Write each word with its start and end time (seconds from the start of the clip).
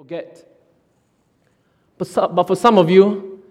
forget. 0.00 0.42
But, 1.98 2.06
some, 2.06 2.34
but 2.34 2.46
for 2.46 2.56
some 2.56 2.78
of 2.78 2.88
you, 2.88 3.42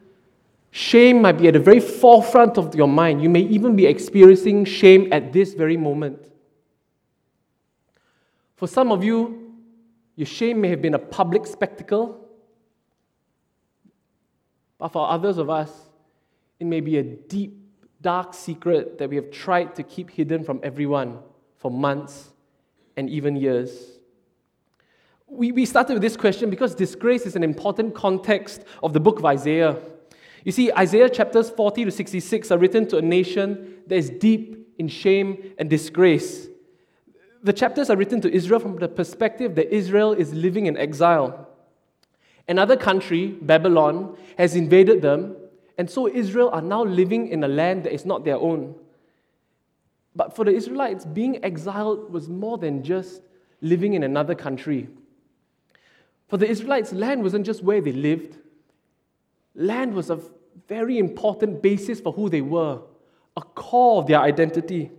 shame 0.71 1.21
might 1.21 1.33
be 1.33 1.47
at 1.47 1.53
the 1.53 1.59
very 1.59 1.79
forefront 1.79 2.57
of 2.57 2.73
your 2.73 2.87
mind. 2.87 3.21
You 3.21 3.29
may 3.29 3.41
even 3.41 3.75
be 3.75 3.85
experiencing 3.85 4.65
shame 4.65 5.13
at 5.13 5.31
this 5.31 5.53
very 5.53 5.77
moment. 5.77 6.27
For 8.55 8.67
some 8.67 8.91
of 8.91 9.03
you, 9.03 9.53
your 10.15 10.25
shame 10.25 10.59
may 10.59 10.69
have 10.69 10.81
been 10.81 10.95
a 10.95 10.99
public 10.99 11.45
spectacle. 11.45 12.27
But 14.79 14.87
for 14.87 15.07
others 15.07 15.37
of 15.37 15.51
us, 15.51 15.69
it 16.59 16.65
may 16.65 16.79
be 16.79 16.97
a 16.97 17.03
deep, 17.03 17.59
dark 18.01 18.33
secret 18.33 18.97
that 18.97 19.07
we 19.07 19.17
have 19.17 19.29
tried 19.29 19.75
to 19.75 19.83
keep 19.83 20.09
hidden 20.09 20.43
from 20.43 20.61
everyone 20.63 21.19
for 21.57 21.69
months 21.69 22.31
and 22.97 23.07
even 23.07 23.35
years. 23.35 23.98
We, 25.31 25.51
we 25.51 25.65
started 25.65 25.93
with 25.93 26.01
this 26.01 26.17
question 26.17 26.49
because 26.49 26.73
disgrace 26.73 27.27
is 27.27 27.35
an 27.35 27.43
important 27.43 27.93
context 27.93 28.63
of 28.81 28.93
the 28.93 28.99
book 28.99 29.19
of 29.19 29.25
Isaiah. 29.25 29.77
You 30.43 30.51
see, 30.51 30.71
Isaiah 30.73 31.09
chapters 31.09 31.51
40 31.51 31.85
to 31.85 31.91
66 31.91 32.51
are 32.51 32.57
written 32.57 32.87
to 32.87 32.97
a 32.97 33.01
nation 33.01 33.83
that 33.85 33.95
is 33.95 34.09
deep 34.09 34.73
in 34.79 34.87
shame 34.87 35.53
and 35.59 35.69
disgrace. 35.69 36.47
The 37.43 37.53
chapters 37.53 37.91
are 37.91 37.95
written 37.95 38.21
to 38.21 38.33
Israel 38.33 38.59
from 38.59 38.77
the 38.77 38.87
perspective 38.87 39.53
that 39.55 39.73
Israel 39.73 40.13
is 40.13 40.33
living 40.33 40.65
in 40.65 40.75
exile. 40.77 41.47
Another 42.47 42.75
country, 42.75 43.27
Babylon, 43.27 44.17
has 44.37 44.55
invaded 44.55 45.03
them, 45.03 45.35
and 45.77 45.87
so 45.89 46.07
Israel 46.07 46.49
are 46.51 46.61
now 46.61 46.83
living 46.83 47.27
in 47.27 47.43
a 47.43 47.47
land 47.47 47.83
that 47.83 47.93
is 47.93 48.03
not 48.03 48.25
their 48.25 48.37
own. 48.37 48.73
But 50.15 50.35
for 50.35 50.43
the 50.43 50.51
Israelites, 50.51 51.05
being 51.05 51.43
exiled 51.45 52.11
was 52.11 52.27
more 52.27 52.57
than 52.57 52.83
just 52.83 53.21
living 53.61 53.93
in 53.93 54.03
another 54.03 54.33
country. 54.33 54.89
For 56.29 56.37
the 56.37 56.47
Israelites, 56.47 56.93
land 56.93 57.23
wasn't 57.23 57.45
just 57.45 57.63
where 57.63 57.81
they 57.81 57.91
lived, 57.91 58.37
land 59.55 59.93
was 59.93 60.11
a 60.11 60.19
very 60.67 60.99
important 60.99 61.61
basis 61.61 61.99
for 61.99 62.13
who 62.13 62.29
they 62.29 62.41
were, 62.41 62.79
a 63.35 63.41
core 63.41 63.99
of 63.99 64.07
their 64.07 64.19
identity. 64.21 64.91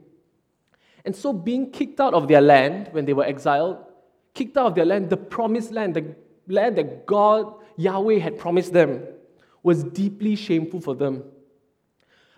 And 1.04 1.14
so, 1.14 1.32
being 1.32 1.70
kicked 1.70 2.00
out 2.00 2.14
of 2.14 2.26
their 2.26 2.40
land 2.40 2.88
when 2.90 3.04
they 3.04 3.12
were 3.12 3.24
exiled, 3.24 3.78
kicked 4.34 4.56
out 4.56 4.66
of 4.66 4.74
their 4.74 4.84
land, 4.84 5.08
the 5.08 5.16
promised 5.16 5.70
land, 5.70 5.94
the 5.94 6.14
land 6.48 6.76
that 6.76 7.06
God, 7.06 7.54
Yahweh, 7.76 8.18
had 8.18 8.36
promised 8.36 8.72
them, 8.72 9.04
was 9.62 9.84
deeply 9.84 10.34
shameful 10.34 10.80
for 10.80 10.96
them. 10.96 11.22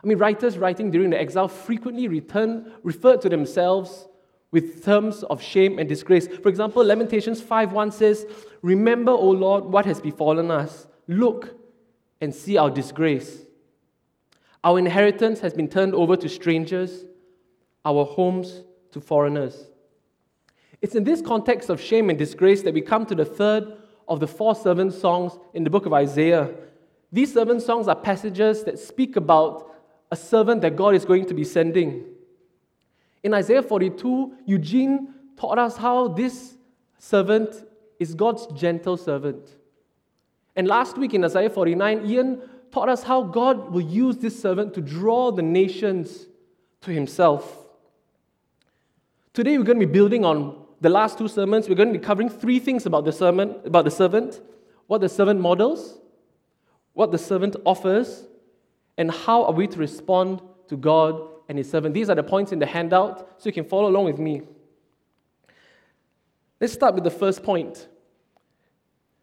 I 0.04 0.06
mean, 0.06 0.18
writers 0.18 0.58
writing 0.58 0.90
during 0.90 1.10
the 1.10 1.20
exile 1.20 1.48
frequently 1.48 2.08
return, 2.08 2.72
referred 2.82 3.22
to 3.22 3.30
themselves 3.30 4.06
with 4.52 4.84
terms 4.84 5.24
of 5.24 5.42
shame 5.42 5.78
and 5.78 5.88
disgrace. 5.88 6.28
For 6.28 6.48
example, 6.48 6.84
Lamentations 6.84 7.40
5:1 7.40 7.92
says, 7.92 8.26
Remember, 8.60 9.10
O 9.10 9.30
Lord, 9.30 9.64
what 9.64 9.86
has 9.86 10.00
befallen 10.00 10.50
us. 10.50 10.86
Look 11.08 11.56
and 12.20 12.32
see 12.32 12.56
our 12.56 12.70
disgrace. 12.70 13.40
Our 14.62 14.78
inheritance 14.78 15.40
has 15.40 15.52
been 15.54 15.68
turned 15.68 15.94
over 15.94 16.16
to 16.16 16.28
strangers, 16.28 17.04
our 17.84 18.04
homes 18.04 18.62
to 18.92 19.00
foreigners. 19.00 19.66
It's 20.80 20.94
in 20.94 21.04
this 21.04 21.20
context 21.20 21.68
of 21.68 21.80
shame 21.80 22.10
and 22.10 22.18
disgrace 22.18 22.62
that 22.62 22.74
we 22.74 22.80
come 22.80 23.06
to 23.06 23.14
the 23.14 23.24
third 23.24 23.78
of 24.06 24.20
the 24.20 24.26
four 24.26 24.54
servant 24.54 24.92
songs 24.92 25.38
in 25.54 25.64
the 25.64 25.70
book 25.70 25.86
of 25.86 25.92
Isaiah. 25.92 26.50
These 27.10 27.32
servant 27.32 27.62
songs 27.62 27.88
are 27.88 27.96
passages 27.96 28.64
that 28.64 28.78
speak 28.78 29.16
about 29.16 29.70
a 30.10 30.16
servant 30.16 30.60
that 30.60 30.76
God 30.76 30.94
is 30.94 31.04
going 31.04 31.26
to 31.26 31.34
be 31.34 31.44
sending. 31.44 32.04
In 33.22 33.34
Isaiah 33.34 33.62
42, 33.62 34.34
Eugene 34.46 35.14
taught 35.36 35.58
us 35.58 35.76
how 35.76 36.08
this 36.08 36.56
servant 36.98 37.64
is 37.98 38.14
God's 38.14 38.46
gentle 38.58 38.96
servant. 38.96 39.48
And 40.56 40.66
last 40.66 40.98
week 40.98 41.14
in 41.14 41.24
Isaiah 41.24 41.50
49, 41.50 42.06
Ian 42.06 42.42
taught 42.70 42.88
us 42.88 43.02
how 43.02 43.22
God 43.22 43.70
will 43.70 43.82
use 43.82 44.16
this 44.16 44.40
servant 44.40 44.74
to 44.74 44.80
draw 44.80 45.30
the 45.30 45.42
nations 45.42 46.26
to 46.80 46.90
himself. 46.90 47.58
Today 49.32 49.56
we're 49.56 49.64
going 49.64 49.80
to 49.80 49.86
be 49.86 49.92
building 49.92 50.24
on 50.24 50.64
the 50.80 50.90
last 50.90 51.16
two 51.16 51.28
sermons. 51.28 51.68
We're 51.68 51.76
going 51.76 51.92
to 51.92 51.98
be 51.98 52.04
covering 52.04 52.28
three 52.28 52.58
things 52.58 52.86
about 52.86 53.04
the 53.04 53.12
sermon, 53.12 53.54
about 53.64 53.84
the 53.84 53.90
servant, 53.90 54.40
what 54.88 55.00
the 55.00 55.08
servant 55.08 55.40
models, 55.40 55.98
what 56.92 57.12
the 57.12 57.18
servant 57.18 57.56
offers, 57.64 58.26
and 58.98 59.10
how 59.10 59.44
are 59.44 59.52
we 59.52 59.66
to 59.68 59.78
respond 59.78 60.42
to 60.68 60.76
God 60.76 61.31
and 61.52 61.58
His 61.58 61.70
servant. 61.70 61.92
These 61.92 62.08
are 62.08 62.14
the 62.14 62.22
points 62.22 62.50
in 62.50 62.58
the 62.58 62.64
handout, 62.64 63.34
so 63.36 63.46
you 63.46 63.52
can 63.52 63.66
follow 63.66 63.88
along 63.88 64.06
with 64.06 64.18
me. 64.18 64.40
Let's 66.58 66.72
start 66.72 66.94
with 66.94 67.04
the 67.04 67.10
first 67.10 67.42
point. 67.42 67.88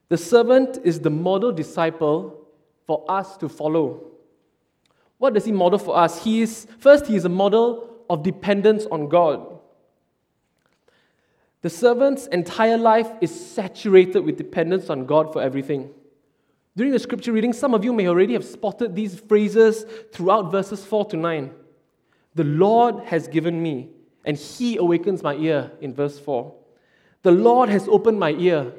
The 0.09 0.17
servant 0.17 0.77
is 0.83 0.99
the 0.99 1.09
model 1.09 1.51
disciple 1.51 2.47
for 2.85 3.03
us 3.09 3.35
to 3.37 3.49
follow. 3.49 4.11
What 5.17 5.33
does 5.33 5.45
he 5.45 5.51
model 5.51 5.79
for 5.79 5.97
us? 5.97 6.23
He 6.23 6.41
is 6.41 6.67
first 6.77 7.07
he 7.07 7.15
is 7.15 7.25
a 7.25 7.29
model 7.29 7.89
of 8.09 8.21
dependence 8.21 8.85
on 8.91 9.09
God. 9.09 9.59
The 11.61 11.69
servant's 11.71 12.27
entire 12.27 12.77
life 12.77 13.09
is 13.21 13.33
saturated 13.33 14.19
with 14.19 14.37
dependence 14.37 14.89
on 14.91 15.07
God 15.07 15.33
for 15.33 15.41
everything. 15.41 15.89
During 16.77 16.93
the 16.93 16.99
scripture 16.99 17.31
reading, 17.31 17.53
some 17.53 17.73
of 17.73 17.83
you 17.83 17.91
may 17.91 18.07
already 18.07 18.33
have 18.33 18.45
spotted 18.45 18.95
these 18.95 19.19
phrases 19.19 19.85
throughout 20.13 20.51
verses 20.51 20.85
4 20.85 21.05
to 21.05 21.17
9. 21.17 21.51
The 22.35 22.43
Lord 22.43 23.03
has 23.05 23.27
given 23.27 23.61
me, 23.61 23.89
and 24.25 24.37
He 24.37 24.77
awakens 24.77 25.23
my 25.23 25.35
ear 25.35 25.71
in 25.81 25.93
verse 25.93 26.19
4. 26.19 26.53
The 27.23 27.31
Lord 27.31 27.69
has 27.69 27.87
opened 27.87 28.19
my 28.19 28.31
ear 28.31 28.71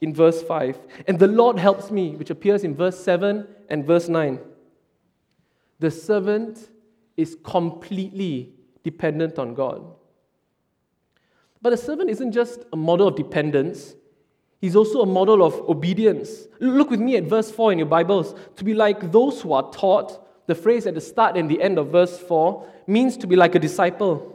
in 0.00 0.14
verse 0.14 0.42
5. 0.42 0.78
And 1.06 1.18
the 1.18 1.26
Lord 1.26 1.58
helps 1.58 1.90
me, 1.90 2.16
which 2.16 2.30
appears 2.30 2.64
in 2.64 2.74
verse 2.74 2.98
7 2.98 3.46
and 3.68 3.84
verse 3.84 4.08
9. 4.08 4.38
The 5.78 5.90
servant 5.90 6.70
is 7.16 7.36
completely 7.44 8.52
dependent 8.82 9.38
on 9.38 9.54
God. 9.54 9.84
But 11.60 11.70
the 11.70 11.76
servant 11.76 12.10
isn't 12.10 12.32
just 12.32 12.64
a 12.72 12.76
model 12.76 13.08
of 13.08 13.16
dependence, 13.16 13.94
He's 14.60 14.74
also 14.74 15.02
a 15.02 15.06
model 15.06 15.44
of 15.44 15.54
obedience. 15.68 16.48
Look 16.58 16.90
with 16.90 16.98
me 16.98 17.16
at 17.16 17.24
verse 17.24 17.48
4 17.48 17.72
in 17.72 17.78
your 17.78 17.86
Bibles. 17.86 18.34
To 18.56 18.64
be 18.64 18.74
like 18.74 19.12
those 19.12 19.40
who 19.40 19.52
are 19.52 19.70
taught, 19.70 20.27
the 20.48 20.54
phrase 20.54 20.86
at 20.86 20.94
the 20.94 21.00
start 21.00 21.36
and 21.36 21.48
the 21.48 21.62
end 21.62 21.78
of 21.78 21.88
verse 21.88 22.18
4 22.18 22.66
means 22.86 23.18
to 23.18 23.26
be 23.26 23.36
like 23.36 23.54
a 23.54 23.58
disciple. 23.58 24.34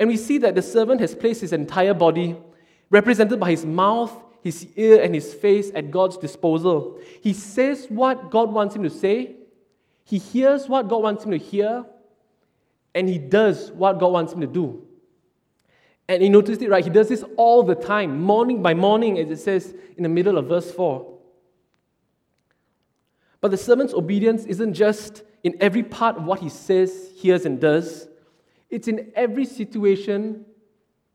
And 0.00 0.08
we 0.08 0.16
see 0.16 0.38
that 0.38 0.54
the 0.54 0.62
servant 0.62 1.02
has 1.02 1.14
placed 1.14 1.42
his 1.42 1.52
entire 1.52 1.92
body, 1.92 2.38
represented 2.88 3.38
by 3.38 3.50
his 3.50 3.66
mouth, 3.66 4.10
his 4.42 4.66
ear, 4.76 5.02
and 5.02 5.14
his 5.14 5.34
face, 5.34 5.70
at 5.74 5.90
God's 5.90 6.16
disposal. 6.16 6.98
He 7.20 7.34
says 7.34 7.84
what 7.90 8.30
God 8.30 8.50
wants 8.50 8.74
him 8.74 8.82
to 8.82 8.90
say, 8.90 9.36
he 10.04 10.16
hears 10.16 10.68
what 10.68 10.88
God 10.88 11.02
wants 11.02 11.22
him 11.22 11.32
to 11.32 11.38
hear, 11.38 11.84
and 12.94 13.06
he 13.06 13.18
does 13.18 13.70
what 13.72 14.00
God 14.00 14.12
wants 14.12 14.32
him 14.32 14.40
to 14.40 14.46
do. 14.46 14.86
And 16.08 16.22
you 16.22 16.30
noticed 16.30 16.62
it, 16.62 16.70
right? 16.70 16.82
He 16.82 16.90
does 16.90 17.10
this 17.10 17.24
all 17.36 17.62
the 17.62 17.74
time, 17.74 18.22
morning 18.22 18.62
by 18.62 18.72
morning, 18.72 19.18
as 19.18 19.30
it 19.30 19.36
says 19.36 19.74
in 19.98 20.02
the 20.02 20.08
middle 20.08 20.38
of 20.38 20.46
verse 20.46 20.72
4. 20.72 21.19
But 23.40 23.50
the 23.50 23.56
servant's 23.56 23.94
obedience 23.94 24.44
isn't 24.44 24.74
just 24.74 25.22
in 25.42 25.56
every 25.60 25.82
part 25.82 26.16
of 26.16 26.24
what 26.24 26.40
he 26.40 26.48
says, 26.48 27.10
hears, 27.16 27.46
and 27.46 27.60
does, 27.60 28.08
it's 28.68 28.86
in 28.86 29.10
every 29.14 29.44
situation 29.44 30.44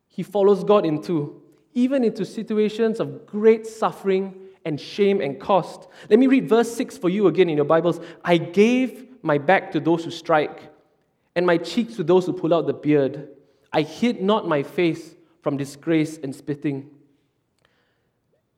he 0.08 0.24
follows 0.24 0.64
God 0.64 0.86
into, 0.86 1.42
even 1.74 2.04
into 2.04 2.26
situations 2.26 3.00
of 3.00 3.26
great 3.26 3.68
suffering 3.68 4.34
and 4.66 4.82
shame 4.82 5.22
and 5.22 5.40
cost. 5.40 5.88
Let 6.10 6.20
me 6.20 6.28
read 6.28 6.50
verse 6.50 6.74
6 6.76 6.98
for 6.98 7.10
you 7.10 7.28
again 7.28 7.50
in 7.50 7.56
your 7.56 7.66
Bibles. 7.66 8.00
I 8.24 8.38
gave 8.38 9.06
my 9.22 9.38
back 9.38 9.72
to 9.74 9.80
those 9.80 10.04
who 10.04 10.12
strike, 10.12 10.72
and 11.36 11.46
my 11.46 11.58
cheeks 11.58 11.96
to 11.98 12.04
those 12.04 12.26
who 12.26 12.34
pull 12.34 12.54
out 12.54 12.66
the 12.66 12.74
beard. 12.74 13.30
I 13.72 13.82
hid 13.82 14.22
not 14.22 14.48
my 14.48 14.64
face 14.64 15.16
from 15.42 15.58
disgrace 15.58 16.18
and 16.18 16.34
spitting. 16.34 16.90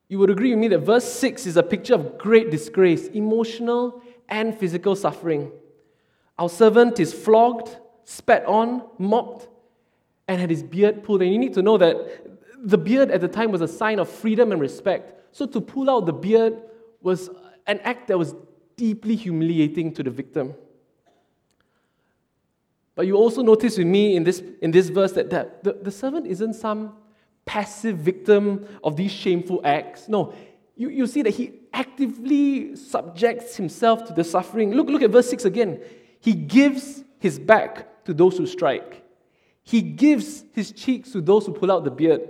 You 0.10 0.20
would 0.20 0.30
agree 0.30 0.52
with 0.52 0.60
me 0.60 0.68
that 0.70 0.80
verse 0.80 1.06
6 1.06 1.46
is 1.46 1.58
a 1.58 1.64
picture 1.64 1.94
of 1.94 2.18
great 2.18 2.50
disgrace, 2.50 3.08
emotional 3.08 4.02
and 4.30 4.58
physical 4.58 4.96
suffering. 4.96 5.52
Our 6.38 6.50
servant 6.50 7.00
is 7.00 7.14
flogged, 7.14 7.76
spat 8.06 8.46
on, 8.46 8.84
mocked, 8.98 9.48
and 10.28 10.40
had 10.40 10.50
his 10.50 10.64
beard 10.64 11.04
pulled. 11.04 11.22
And 11.22 11.32
you 11.32 11.38
need 11.38 11.54
to 11.56 11.62
know 11.62 11.78
that 11.78 12.26
the 12.64 12.78
beard 12.78 13.12
at 13.12 13.22
the 13.22 13.28
time 13.28 13.52
was 13.52 13.62
a 13.62 13.68
sign 13.68 14.00
of 14.00 14.10
freedom 14.10 14.52
and 14.52 14.62
respect. 14.62 15.14
So 15.36 15.46
to 15.46 15.60
pull 15.60 15.90
out 15.90 16.06
the 16.06 16.14
beard 16.14 16.62
was 17.02 17.30
an 17.66 17.80
act 17.80 18.08
that 18.08 18.18
was 18.18 18.34
deeply 18.76 19.16
humiliating 19.16 19.94
to 19.94 20.04
the 20.04 20.10
victim. 20.10 20.54
But 22.96 23.08
you 23.08 23.16
also 23.16 23.42
notice 23.44 23.78
with 23.78 23.88
me 23.88 24.16
in 24.16 24.24
this, 24.24 24.42
in 24.62 24.72
this 24.72 24.90
verse 24.90 25.12
that, 25.14 25.30
that 25.30 25.64
the, 25.64 25.74
the 25.74 25.92
servant 25.92 26.28
isn't 26.28 26.54
some 26.54 26.94
passive 27.48 27.98
victim 27.98 28.68
of 28.84 28.96
these 28.96 29.12
shameful 29.12 29.62
acts. 29.64 30.08
No, 30.08 30.34
you, 30.76 30.90
you 30.90 31.08
see 31.08 31.24
that 31.24 31.32
he 31.32 31.54
actively 31.74 32.76
subjects 32.76 33.56
himself 33.56 34.06
to 34.06 34.14
the 34.14 34.24
suffering. 34.24 34.74
Look, 34.74 34.88
look 34.88 35.02
at 35.02 35.10
verse 35.10 35.30
6 35.30 35.46
again. 35.46 35.80
He 36.20 36.34
gives 36.34 37.04
his 37.20 37.40
back 37.40 38.06
to 38.06 38.14
those 38.14 38.38
who 38.38 38.46
strike, 38.46 39.04
he 39.64 39.82
gives 39.82 40.46
his 40.54 40.72
cheeks 40.72 41.12
to 41.12 41.22
those 41.22 41.46
who 41.46 41.54
pull 41.54 41.72
out 41.72 41.84
the 41.84 41.92
beard. 41.92 42.30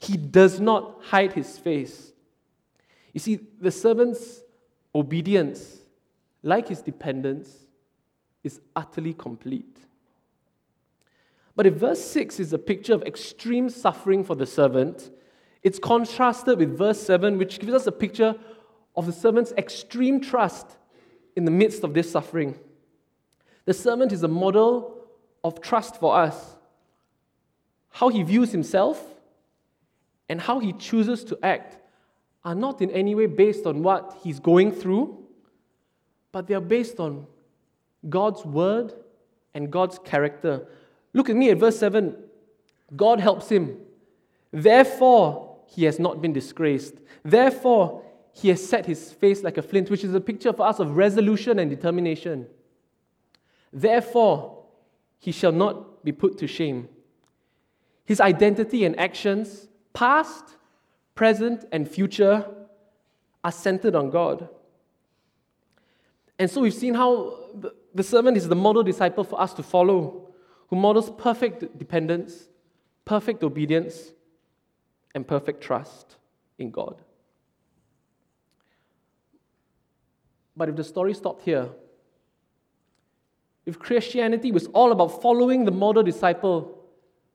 He 0.00 0.18
does 0.18 0.60
not 0.60 0.98
hide 1.02 1.32
his 1.32 1.56
face 1.56 2.12
You 3.14 3.20
see, 3.20 3.38
the 3.60 3.70
servant's 3.70 4.42
obedience, 4.94 5.78
like 6.42 6.68
his 6.68 6.82
dependence, 6.82 7.48
is 8.42 8.60
utterly 8.76 9.14
complete. 9.14 9.78
But 11.56 11.66
if 11.66 11.74
verse 11.74 12.04
6 12.04 12.40
is 12.40 12.52
a 12.52 12.58
picture 12.58 12.94
of 12.94 13.02
extreme 13.02 13.68
suffering 13.68 14.24
for 14.24 14.34
the 14.34 14.46
servant, 14.46 15.10
it's 15.62 15.78
contrasted 15.78 16.58
with 16.58 16.76
verse 16.76 17.00
7, 17.00 17.38
which 17.38 17.58
gives 17.58 17.72
us 17.72 17.86
a 17.86 17.92
picture 17.92 18.34
of 18.96 19.06
the 19.06 19.12
servant's 19.12 19.52
extreme 19.52 20.20
trust 20.20 20.66
in 21.36 21.44
the 21.44 21.50
midst 21.50 21.84
of 21.84 21.94
this 21.94 22.10
suffering. 22.10 22.58
The 23.64 23.74
servant 23.74 24.12
is 24.12 24.22
a 24.22 24.28
model 24.28 25.06
of 25.42 25.60
trust 25.60 25.96
for 25.96 26.16
us. 26.16 26.56
How 27.90 28.08
he 28.08 28.22
views 28.22 28.50
himself 28.50 29.02
and 30.28 30.40
how 30.40 30.58
he 30.58 30.72
chooses 30.72 31.24
to 31.24 31.38
act 31.42 31.78
are 32.44 32.54
not 32.54 32.82
in 32.82 32.90
any 32.90 33.14
way 33.14 33.26
based 33.26 33.66
on 33.66 33.82
what 33.82 34.18
he's 34.22 34.38
going 34.38 34.72
through, 34.72 35.24
but 36.32 36.46
they 36.46 36.54
are 36.54 36.60
based 36.60 37.00
on 37.00 37.26
God's 38.08 38.44
word 38.44 38.92
and 39.54 39.70
God's 39.70 39.98
character. 40.04 40.66
Look 41.14 41.30
at 41.30 41.36
me 41.36 41.48
at 41.50 41.58
verse 41.58 41.78
7. 41.78 42.14
God 42.94 43.20
helps 43.20 43.48
him. 43.48 43.78
Therefore, 44.52 45.56
he 45.66 45.84
has 45.84 45.98
not 45.98 46.20
been 46.20 46.32
disgraced. 46.32 46.94
Therefore, 47.24 48.02
he 48.32 48.48
has 48.48 48.66
set 48.68 48.84
his 48.84 49.12
face 49.12 49.42
like 49.42 49.56
a 49.56 49.62
flint, 49.62 49.90
which 49.90 50.04
is 50.04 50.14
a 50.14 50.20
picture 50.20 50.52
for 50.52 50.66
us 50.66 50.80
of 50.80 50.96
resolution 50.96 51.58
and 51.58 51.70
determination. 51.70 52.46
Therefore, 53.72 54.64
he 55.18 55.32
shall 55.32 55.52
not 55.52 56.04
be 56.04 56.12
put 56.12 56.36
to 56.38 56.46
shame. 56.46 56.88
His 58.04 58.20
identity 58.20 58.84
and 58.84 58.98
actions, 58.98 59.68
past, 59.92 60.44
present, 61.14 61.64
and 61.72 61.88
future, 61.88 62.44
are 63.42 63.52
centered 63.52 63.94
on 63.94 64.10
God. 64.10 64.48
And 66.38 66.50
so 66.50 66.60
we've 66.60 66.74
seen 66.74 66.94
how 66.94 67.38
the 67.94 68.02
servant 68.02 68.36
is 68.36 68.48
the 68.48 68.56
model 68.56 68.82
disciple 68.82 69.22
for 69.24 69.40
us 69.40 69.54
to 69.54 69.62
follow, 69.62 70.28
who 70.68 70.76
models 70.76 71.10
perfect 71.10 71.78
dependence, 71.78 72.48
perfect 73.04 73.42
obedience, 73.42 74.12
and 75.14 75.26
perfect 75.26 75.62
trust 75.62 76.16
in 76.58 76.70
God. 76.70 77.00
But 80.56 80.68
if 80.68 80.76
the 80.76 80.84
story 80.84 81.14
stopped 81.14 81.42
here, 81.42 81.68
if 83.66 83.78
Christianity 83.78 84.52
was 84.52 84.66
all 84.68 84.92
about 84.92 85.22
following 85.22 85.64
the 85.64 85.70
model 85.70 86.02
disciple, 86.02 86.84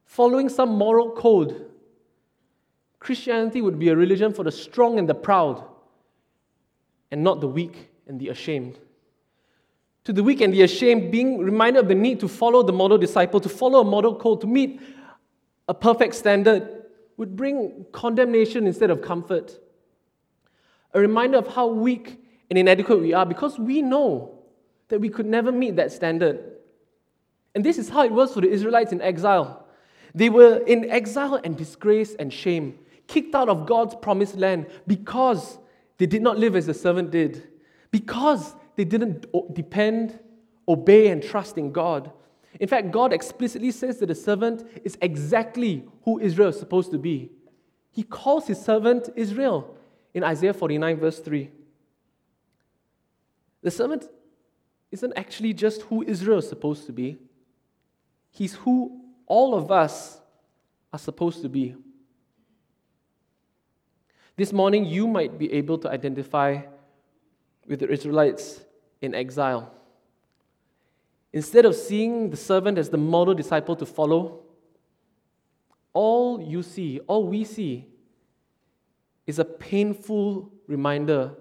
following 0.06 0.48
some 0.48 0.70
moral 0.70 1.12
code, 1.12 1.66
Christianity 3.00 3.62
would 3.62 3.80
be 3.80 3.90
a 3.90 3.96
religion 3.96 4.34
for 4.34 4.44
the 4.44 4.52
strong 4.52 5.00
and 5.00 5.08
the 5.08 5.16
proud, 5.16 5.64
and 7.12 7.24
not 7.24 7.42
the 7.42 7.48
weak 7.48 7.90
and 8.08 8.20
the 8.20 8.30
ashamed. 8.30 8.78
To 10.06 10.14
the 10.14 10.24
weak 10.24 10.42
and 10.42 10.54
the 10.54 10.62
ashamed, 10.64 11.12
being 11.12 11.40
reminded 11.40 11.82
of 11.82 11.88
the 11.88 11.96
need 11.96 12.20
to 12.22 12.28
follow 12.28 12.64
the 12.64 12.74
model 12.74 12.98
disciple, 12.98 13.40
to 13.42 13.50
follow 13.50 13.82
a 13.82 13.84
model 13.84 14.16
code, 14.16 14.42
to 14.42 14.48
meet 14.48 14.82
a 15.68 15.74
perfect 15.74 16.16
standard, 16.16 16.84
would 17.18 17.36
bring 17.36 17.86
condemnation 17.92 18.66
instead 18.66 18.90
of 18.90 19.02
comfort. 19.02 19.60
A 20.94 21.00
reminder 21.00 21.38
of 21.38 21.48
how 21.48 21.68
weak 21.68 22.20
and 22.50 22.58
inadequate 22.58 23.00
we 23.00 23.14
are 23.14 23.26
because 23.26 23.60
we 23.60 23.82
know 23.82 24.40
that 24.88 25.00
we 25.00 25.10
could 25.10 25.26
never 25.26 25.52
meet 25.52 25.76
that 25.76 25.92
standard. 25.92 26.40
And 27.54 27.64
this 27.64 27.78
is 27.78 27.90
how 27.90 28.04
it 28.04 28.12
was 28.12 28.34
for 28.34 28.42
the 28.42 28.50
Israelites 28.50 28.92
in 28.92 29.02
exile. 29.02 29.68
They 30.16 30.30
were 30.30 30.58
in 30.66 30.90
exile 30.90 31.36
and 31.44 31.56
disgrace 31.56 32.16
and 32.16 32.34
shame, 32.34 32.80
kicked 33.08 33.36
out 33.36 33.50
of 33.50 33.68
God's 33.68 33.96
promised 33.96 34.36
land 34.36 34.68
because 34.88 35.60
they 35.98 36.06
did 36.06 36.22
not 36.22 36.40
live 36.40 36.56
as 36.56 36.66
the 36.66 36.74
servant 36.74 37.12
did, 37.12 37.48
because 37.92 38.56
they 38.80 38.86
didn't 38.86 39.26
depend, 39.54 40.18
obey, 40.66 41.10
and 41.10 41.22
trust 41.22 41.58
in 41.58 41.70
God. 41.74 42.14
In 42.62 42.70
fact, 42.70 42.92
God 42.92 43.12
explicitly 43.12 43.72
says 43.72 43.98
that 43.98 44.06
the 44.06 44.16
servant 44.16 44.66
is 44.86 44.98
exactly 45.02 45.86
who 46.06 46.18
Israel 46.22 46.48
is 46.48 46.58
supposed 46.58 46.90
to 46.92 46.98
be. 46.98 47.30
He 47.92 48.04
calls 48.04 48.48
his 48.48 48.58
servant 48.58 49.10
Israel 49.18 49.76
in 50.14 50.24
Isaiah 50.24 50.54
49, 50.54 50.96
verse 50.96 51.20
3. 51.20 51.52
The 53.64 53.70
servant 53.70 54.08
isn't 54.94 55.12
actually 55.18 55.52
just 55.52 55.82
who 55.82 56.02
Israel 56.04 56.38
is 56.38 56.48
supposed 56.48 56.86
to 56.86 56.94
be, 56.94 57.18
he's 58.32 58.54
who 58.54 59.02
all 59.26 59.56
of 59.56 59.74
us 59.74 60.22
are 60.94 61.00
supposed 61.00 61.42
to 61.42 61.50
be. 61.50 61.76
This 64.38 64.54
morning, 64.54 64.86
you 64.86 65.06
might 65.06 65.38
be 65.38 65.52
able 65.52 65.78
to 65.80 65.90
identify 65.90 66.62
with 67.68 67.82
the 67.82 67.90
Israelites 67.90 68.64
in 69.02 69.16
exile. 69.16 69.74
Instead 71.32 71.66
of 71.66 71.76
seeing 71.76 72.30
the 72.30 72.38
servant 72.38 72.78
as 72.78 72.90
the 72.90 72.98
model 72.98 73.34
disciple 73.34 73.76
to 73.76 73.86
follow, 73.86 74.42
all 75.94 76.42
you 76.42 76.64
see, 76.64 77.00
all 77.08 77.28
we 77.28 77.44
see, 77.44 77.88
is 79.28 79.38
a 79.38 79.46
painful 79.46 80.52
reminder 80.68 81.32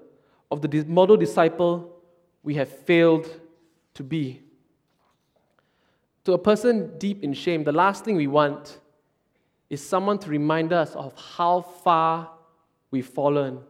of 0.50 0.60
the 0.60 0.84
model 0.84 1.16
disciple 1.16 2.02
we 2.42 2.54
have 2.54 2.68
failed 2.68 3.40
to 3.94 4.02
be. 4.02 4.42
To 6.24 6.34
a 6.34 6.38
person 6.38 6.98
deep 6.98 7.24
in 7.24 7.32
shame, 7.32 7.64
the 7.64 7.72
last 7.72 8.04
thing 8.04 8.16
we 8.16 8.26
want 8.26 8.78
is 9.70 9.86
someone 9.86 10.18
to 10.18 10.30
remind 10.30 10.72
us 10.72 10.94
of 10.94 11.14
how 11.16 11.62
far 11.62 12.30
we've 12.90 13.06
fallen 13.06 13.60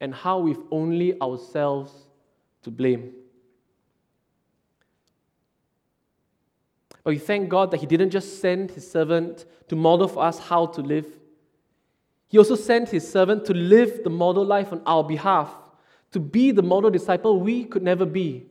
and 0.00 0.14
how 0.14 0.38
we've 0.38 0.62
only 0.70 1.20
ourselves 1.20 1.92
to 2.62 2.70
blame. 2.70 3.12
But 7.06 7.12
we 7.12 7.18
thank 7.20 7.48
God 7.48 7.70
that 7.70 7.76
He 7.76 7.86
didn't 7.86 8.10
just 8.10 8.40
send 8.40 8.72
His 8.72 8.90
servant 8.90 9.44
to 9.68 9.76
model 9.76 10.08
for 10.08 10.24
us 10.24 10.40
how 10.40 10.66
to 10.66 10.80
live, 10.80 11.06
He 12.26 12.36
also 12.36 12.56
sent 12.56 12.88
His 12.88 13.08
servant 13.08 13.44
to 13.44 13.54
live 13.54 14.02
the 14.02 14.10
model 14.10 14.44
life 14.44 14.72
on 14.72 14.82
our 14.84 15.04
behalf 15.04 15.54
to 16.10 16.18
be 16.18 16.50
the 16.50 16.64
model 16.64 16.90
disciple 16.90 17.38
we 17.38 17.62
could 17.62 17.84
never 17.84 18.04
be, 18.04 18.46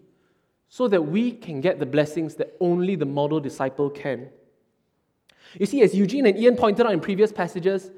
so 0.69 0.87
that 0.87 1.01
we 1.01 1.33
can 1.33 1.59
get 1.59 1.79
the 1.79 1.85
blessings 1.85 2.35
that 2.35 2.55
only 2.61 2.95
the 2.95 3.05
model 3.05 3.41
disciple 3.41 3.89
can. 3.89 4.29
You 5.59 5.65
see, 5.65 5.81
as 5.81 5.93
Eugene 5.93 6.25
and 6.25 6.39
Ian 6.39 6.55
pointed 6.55 6.85
out 6.85 6.93
in 6.93 7.01
previous 7.01 7.33
passages, 7.33 7.91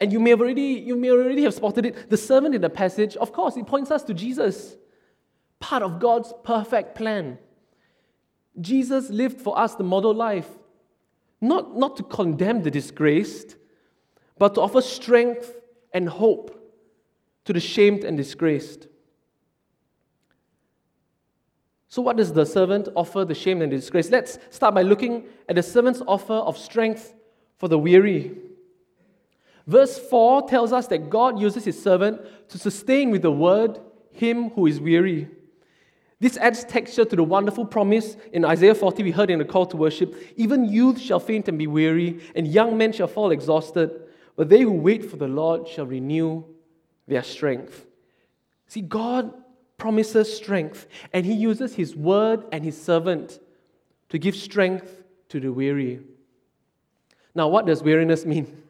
and 0.00 0.12
you 0.12 0.18
may 0.18 0.30
have 0.30 0.40
already, 0.40 0.72
you 0.72 0.96
may 0.96 1.12
already 1.12 1.44
have 1.44 1.54
spotted 1.54 1.86
it, 1.86 2.10
the 2.10 2.16
servant 2.16 2.56
in 2.56 2.62
the 2.62 2.68
passage, 2.68 3.14
of 3.14 3.32
course, 3.32 3.56
it 3.56 3.64
points 3.64 3.92
us 3.92 4.02
to 4.02 4.12
Jesus, 4.12 4.74
part 5.60 5.84
of 5.84 6.00
God's 6.00 6.34
perfect 6.42 6.96
plan. 6.96 7.38
Jesus 8.60 9.10
lived 9.10 9.40
for 9.40 9.58
us 9.58 9.74
the 9.74 9.84
model 9.84 10.14
life, 10.14 10.48
not, 11.40 11.76
not 11.76 11.96
to 11.96 12.02
condemn 12.02 12.62
the 12.62 12.70
disgraced, 12.70 13.56
but 14.38 14.54
to 14.54 14.60
offer 14.60 14.80
strength 14.80 15.54
and 15.92 16.08
hope 16.08 16.56
to 17.44 17.52
the 17.52 17.60
shamed 17.60 18.04
and 18.04 18.16
disgraced. 18.16 18.86
So, 21.88 22.02
what 22.02 22.16
does 22.16 22.32
the 22.32 22.44
servant 22.44 22.88
offer 22.94 23.24
the 23.24 23.34
shamed 23.34 23.62
and 23.62 23.72
the 23.72 23.76
disgrace? 23.76 24.10
Let's 24.10 24.38
start 24.50 24.74
by 24.74 24.82
looking 24.82 25.24
at 25.48 25.56
the 25.56 25.62
servant's 25.62 26.02
offer 26.06 26.34
of 26.34 26.56
strength 26.56 27.14
for 27.58 27.68
the 27.68 27.78
weary. 27.78 28.36
Verse 29.66 29.98
4 29.98 30.48
tells 30.48 30.72
us 30.72 30.86
that 30.88 31.10
God 31.10 31.40
uses 31.40 31.64
his 31.64 31.80
servant 31.80 32.20
to 32.48 32.58
sustain 32.58 33.10
with 33.10 33.22
the 33.22 33.32
word 33.32 33.80
him 34.12 34.50
who 34.50 34.66
is 34.66 34.80
weary. 34.80 35.28
This 36.20 36.36
adds 36.36 36.64
texture 36.64 37.06
to 37.06 37.16
the 37.16 37.24
wonderful 37.24 37.64
promise 37.64 38.14
in 38.34 38.44
Isaiah 38.44 38.74
40 38.74 39.02
we 39.02 39.10
heard 39.10 39.30
in 39.30 39.38
the 39.38 39.44
call 39.44 39.64
to 39.66 39.76
worship. 39.76 40.14
Even 40.36 40.66
youth 40.66 41.00
shall 41.00 41.18
faint 41.18 41.48
and 41.48 41.58
be 41.58 41.66
weary, 41.66 42.20
and 42.34 42.46
young 42.46 42.76
men 42.76 42.92
shall 42.92 43.06
fall 43.06 43.30
exhausted, 43.30 43.90
but 44.36 44.50
they 44.50 44.60
who 44.60 44.72
wait 44.72 45.10
for 45.10 45.16
the 45.16 45.26
Lord 45.26 45.66
shall 45.66 45.86
renew 45.86 46.44
their 47.08 47.22
strength. 47.22 47.86
See, 48.66 48.82
God 48.82 49.32
promises 49.78 50.34
strength, 50.34 50.86
and 51.14 51.24
He 51.24 51.32
uses 51.32 51.74
His 51.74 51.96
word 51.96 52.44
and 52.52 52.62
His 52.62 52.80
servant 52.80 53.40
to 54.10 54.18
give 54.18 54.36
strength 54.36 55.02
to 55.30 55.40
the 55.40 55.50
weary. 55.50 56.00
Now, 57.34 57.48
what 57.48 57.64
does 57.64 57.82
weariness 57.82 58.26
mean? 58.26 58.62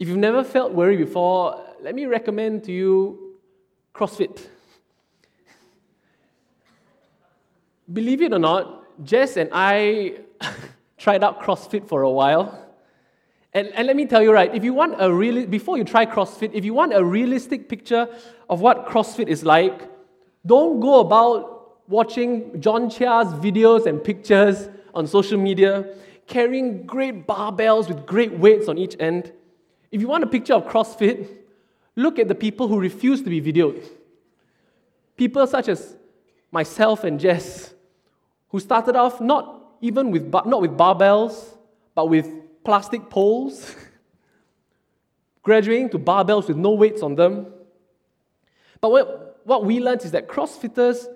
If 0.00 0.08
you've 0.08 0.16
never 0.16 0.42
felt 0.42 0.72
weary 0.72 0.96
before, 0.96 1.62
let 1.80 1.94
me 1.94 2.06
recommend 2.06 2.64
to 2.64 2.72
you 2.72 3.36
CrossFit. 3.94 4.48
Believe 7.92 8.22
it 8.22 8.32
or 8.32 8.38
not, 8.38 9.04
Jess 9.04 9.36
and 9.36 9.50
I 9.52 10.20
tried 10.98 11.24
out 11.24 11.40
CrossFit 11.40 11.88
for 11.88 12.02
a 12.02 12.10
while. 12.10 12.66
And, 13.52 13.68
and 13.68 13.86
let 13.86 13.96
me 13.96 14.06
tell 14.06 14.22
you, 14.22 14.32
right, 14.32 14.54
if 14.54 14.62
you 14.62 14.72
want 14.72 14.94
a 14.98 15.12
really, 15.12 15.46
before 15.46 15.76
you 15.76 15.84
try 15.84 16.06
CrossFit, 16.06 16.50
if 16.54 16.64
you 16.64 16.72
want 16.72 16.94
a 16.94 17.04
realistic 17.04 17.68
picture 17.68 18.08
of 18.48 18.60
what 18.60 18.86
CrossFit 18.86 19.26
is 19.26 19.44
like, 19.44 19.90
don't 20.46 20.78
go 20.80 21.00
about 21.00 21.88
watching 21.88 22.60
John 22.60 22.88
Chia's 22.88 23.28
videos 23.34 23.86
and 23.86 24.02
pictures 24.02 24.68
on 24.94 25.06
social 25.06 25.38
media, 25.38 25.96
carrying 26.28 26.86
great 26.86 27.26
barbells 27.26 27.88
with 27.88 28.06
great 28.06 28.32
weights 28.38 28.68
on 28.68 28.78
each 28.78 28.94
end. 29.00 29.32
If 29.90 30.00
you 30.00 30.06
want 30.06 30.22
a 30.22 30.28
picture 30.28 30.54
of 30.54 30.64
CrossFit, 30.66 31.28
Look 31.96 32.18
at 32.18 32.28
the 32.28 32.34
people 32.34 32.68
who 32.68 32.78
refuse 32.78 33.22
to 33.22 33.30
be 33.30 33.40
videoed. 33.40 33.84
People 35.16 35.46
such 35.46 35.68
as 35.68 35.96
myself 36.50 37.04
and 37.04 37.18
Jess, 37.20 37.74
who 38.50 38.60
started 38.60 38.96
off 38.96 39.20
not 39.20 39.60
even 39.80 40.10
with, 40.10 40.32
not 40.32 40.60
with 40.60 40.76
barbells, 40.76 41.56
but 41.94 42.08
with 42.08 42.28
plastic 42.64 43.08
poles, 43.08 43.74
graduating 45.42 45.88
to 45.90 45.98
barbells 45.98 46.48
with 46.48 46.56
no 46.56 46.72
weights 46.72 47.02
on 47.02 47.14
them. 47.14 47.46
But 48.80 48.90
what, 48.90 49.40
what 49.44 49.64
we 49.64 49.80
learned 49.80 50.04
is 50.04 50.10
that 50.12 50.28
CrossFitters 50.28 51.06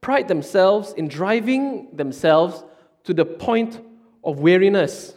pride 0.00 0.28
themselves 0.28 0.92
in 0.92 1.08
driving 1.08 1.88
themselves 1.94 2.64
to 3.04 3.14
the 3.14 3.24
point 3.24 3.80
of 4.24 4.40
weariness. 4.40 5.14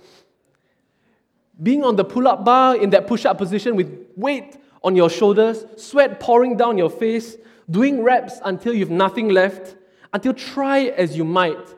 Being 1.62 1.84
on 1.84 1.96
the 1.96 2.06
pull 2.06 2.28
up 2.28 2.46
bar 2.46 2.76
in 2.76 2.90
that 2.92 3.08
push 3.08 3.26
up 3.26 3.38
position 3.38 3.76
with 3.76 4.08
weight 4.16 4.58
on 4.84 4.96
your 4.96 5.10
shoulders, 5.10 5.66
sweat 5.76 6.20
pouring 6.20 6.56
down 6.56 6.78
your 6.78 6.90
face, 6.90 7.36
doing 7.70 8.02
reps 8.02 8.40
until 8.46 8.74
you've 8.74 8.90
nothing 8.90 9.30
left, 9.30 9.76
until 10.14 10.34
try 10.34 10.86
as 10.86 11.16
you 11.16 11.24
might, 11.24 11.76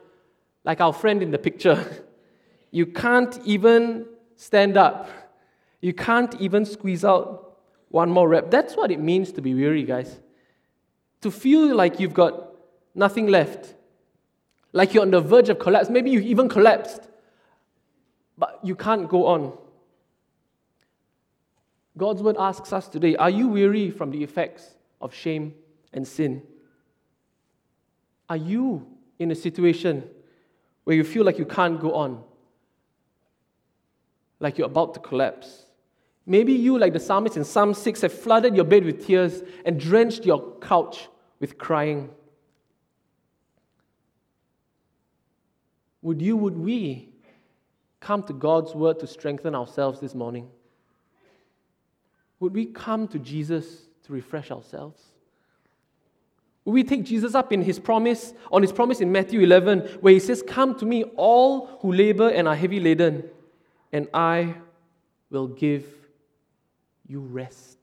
like 0.63 0.79
our 0.79 0.93
friend 0.93 1.21
in 1.21 1.31
the 1.31 1.37
picture, 1.37 2.03
you 2.71 2.85
can't 2.85 3.39
even 3.45 4.05
stand 4.35 4.77
up. 4.77 5.09
You 5.81 5.93
can't 5.93 6.33
even 6.39 6.65
squeeze 6.65 7.03
out 7.03 7.57
one 7.89 8.09
more 8.09 8.29
rep. 8.29 8.49
That's 8.49 8.75
what 8.75 8.91
it 8.91 8.99
means 8.99 9.31
to 9.33 9.41
be 9.41 9.53
weary, 9.53 9.83
guys. 9.83 10.19
To 11.21 11.31
feel 11.31 11.75
like 11.75 11.99
you've 11.99 12.13
got 12.13 12.53
nothing 12.95 13.27
left. 13.27 13.75
Like 14.73 14.93
you're 14.93 15.03
on 15.03 15.11
the 15.11 15.21
verge 15.21 15.49
of 15.49 15.59
collapse. 15.59 15.89
Maybe 15.89 16.11
you've 16.11 16.25
even 16.25 16.47
collapsed, 16.47 17.01
but 18.37 18.59
you 18.63 18.75
can't 18.75 19.09
go 19.09 19.27
on. 19.27 19.57
God's 21.97 22.23
word 22.23 22.37
asks 22.39 22.71
us 22.71 22.87
today 22.87 23.15
Are 23.17 23.29
you 23.29 23.49
weary 23.49 23.91
from 23.91 24.11
the 24.11 24.23
effects 24.23 24.75
of 25.01 25.13
shame 25.13 25.53
and 25.91 26.07
sin? 26.07 26.41
Are 28.31 28.37
you 28.37 28.87
in 29.19 29.29
a 29.29 29.35
situation 29.35 30.09
where 30.85 30.95
you 30.95 31.03
feel 31.03 31.25
like 31.25 31.37
you 31.37 31.43
can't 31.43 31.81
go 31.81 31.95
on? 31.95 32.23
Like 34.39 34.57
you're 34.57 34.67
about 34.67 34.93
to 34.93 35.01
collapse? 35.01 35.65
Maybe 36.25 36.53
you, 36.53 36.79
like 36.79 36.93
the 36.93 36.99
psalmist 37.01 37.35
in 37.35 37.43
Psalm 37.43 37.73
6, 37.73 37.99
have 37.99 38.13
flooded 38.13 38.55
your 38.55 38.63
bed 38.63 38.85
with 38.85 39.05
tears 39.05 39.43
and 39.65 39.77
drenched 39.77 40.25
your 40.25 40.57
couch 40.61 41.09
with 41.41 41.57
crying. 41.57 42.09
Would 46.01 46.21
you, 46.21 46.37
would 46.37 46.57
we 46.57 47.09
come 47.99 48.23
to 48.23 48.33
God's 48.33 48.73
word 48.73 48.97
to 49.01 49.07
strengthen 49.07 49.55
ourselves 49.55 49.99
this 49.99 50.15
morning? 50.15 50.47
Would 52.39 52.53
we 52.53 52.67
come 52.67 53.09
to 53.09 53.19
Jesus 53.19 53.89
to 54.05 54.13
refresh 54.13 54.51
ourselves? 54.51 55.10
We 56.63 56.83
take 56.83 57.03
Jesus 57.03 57.33
up 57.33 57.51
in 57.51 57.61
his 57.61 57.79
promise, 57.79 58.33
on 58.51 58.61
his 58.61 58.71
promise 58.71 59.01
in 59.01 59.11
Matthew 59.11 59.41
11, 59.41 59.79
where 60.01 60.13
he 60.13 60.19
says, 60.19 60.43
Come 60.45 60.77
to 60.77 60.85
me, 60.85 61.03
all 61.15 61.77
who 61.81 61.91
labor 61.91 62.29
and 62.29 62.47
are 62.47 62.55
heavy 62.55 62.79
laden, 62.79 63.23
and 63.91 64.07
I 64.13 64.55
will 65.31 65.47
give 65.47 65.85
you 67.07 67.19
rest. 67.21 67.77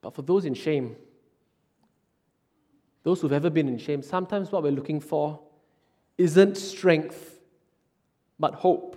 But 0.00 0.14
for 0.14 0.22
those 0.22 0.44
in 0.44 0.54
shame, 0.54 0.96
those 3.02 3.20
who've 3.20 3.32
ever 3.32 3.50
been 3.50 3.68
in 3.68 3.78
shame, 3.78 4.02
sometimes 4.02 4.52
what 4.52 4.62
we're 4.62 4.72
looking 4.72 5.00
for 5.00 5.40
isn't 6.16 6.56
strength, 6.56 7.40
but 8.38 8.54
hope. 8.54 8.96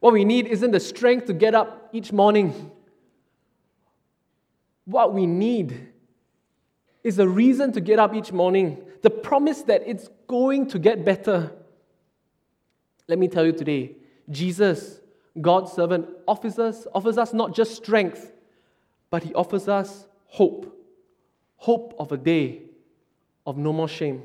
What 0.00 0.12
we 0.12 0.24
need 0.24 0.46
isn't 0.46 0.70
the 0.70 0.80
strength 0.80 1.26
to 1.26 1.32
get 1.32 1.54
up 1.54 1.88
each 1.92 2.12
morning. 2.12 2.70
What 4.88 5.12
we 5.12 5.26
need 5.26 5.90
is 7.04 7.18
a 7.18 7.28
reason 7.28 7.72
to 7.72 7.80
get 7.82 7.98
up 7.98 8.14
each 8.14 8.32
morning, 8.32 8.82
the 9.02 9.10
promise 9.10 9.60
that 9.64 9.82
it's 9.84 10.08
going 10.26 10.66
to 10.68 10.78
get 10.78 11.04
better. 11.04 11.52
Let 13.06 13.18
me 13.18 13.28
tell 13.28 13.44
you 13.44 13.52
today, 13.52 13.96
Jesus, 14.30 14.98
God's 15.38 15.72
servant, 15.72 16.08
offers 16.26 16.58
us, 16.58 16.86
offers 16.94 17.18
us 17.18 17.34
not 17.34 17.54
just 17.54 17.76
strength, 17.76 18.32
but 19.10 19.22
he 19.22 19.34
offers 19.34 19.68
us 19.68 20.06
hope. 20.24 20.74
Hope 21.56 21.94
of 21.98 22.10
a 22.10 22.16
day 22.16 22.62
of 23.46 23.58
no 23.58 23.74
more 23.74 23.88
shame. 23.88 24.22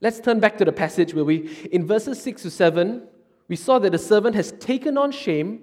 Let's 0.00 0.20
turn 0.20 0.38
back 0.38 0.56
to 0.58 0.64
the 0.64 0.72
passage 0.72 1.14
where 1.14 1.24
we, 1.24 1.48
in 1.72 1.84
verses 1.84 2.22
6 2.22 2.42
to 2.42 2.50
7, 2.50 3.08
we 3.48 3.56
saw 3.56 3.80
that 3.80 3.90
the 3.90 3.98
servant 3.98 4.36
has 4.36 4.52
taken 4.52 4.96
on 4.96 5.10
shame, 5.10 5.62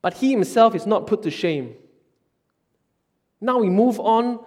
but 0.00 0.14
he 0.14 0.32
himself 0.32 0.74
is 0.74 0.84
not 0.84 1.06
put 1.06 1.22
to 1.22 1.30
shame. 1.30 1.76
Now 3.42 3.58
we 3.58 3.68
move 3.68 3.98
on 3.98 4.38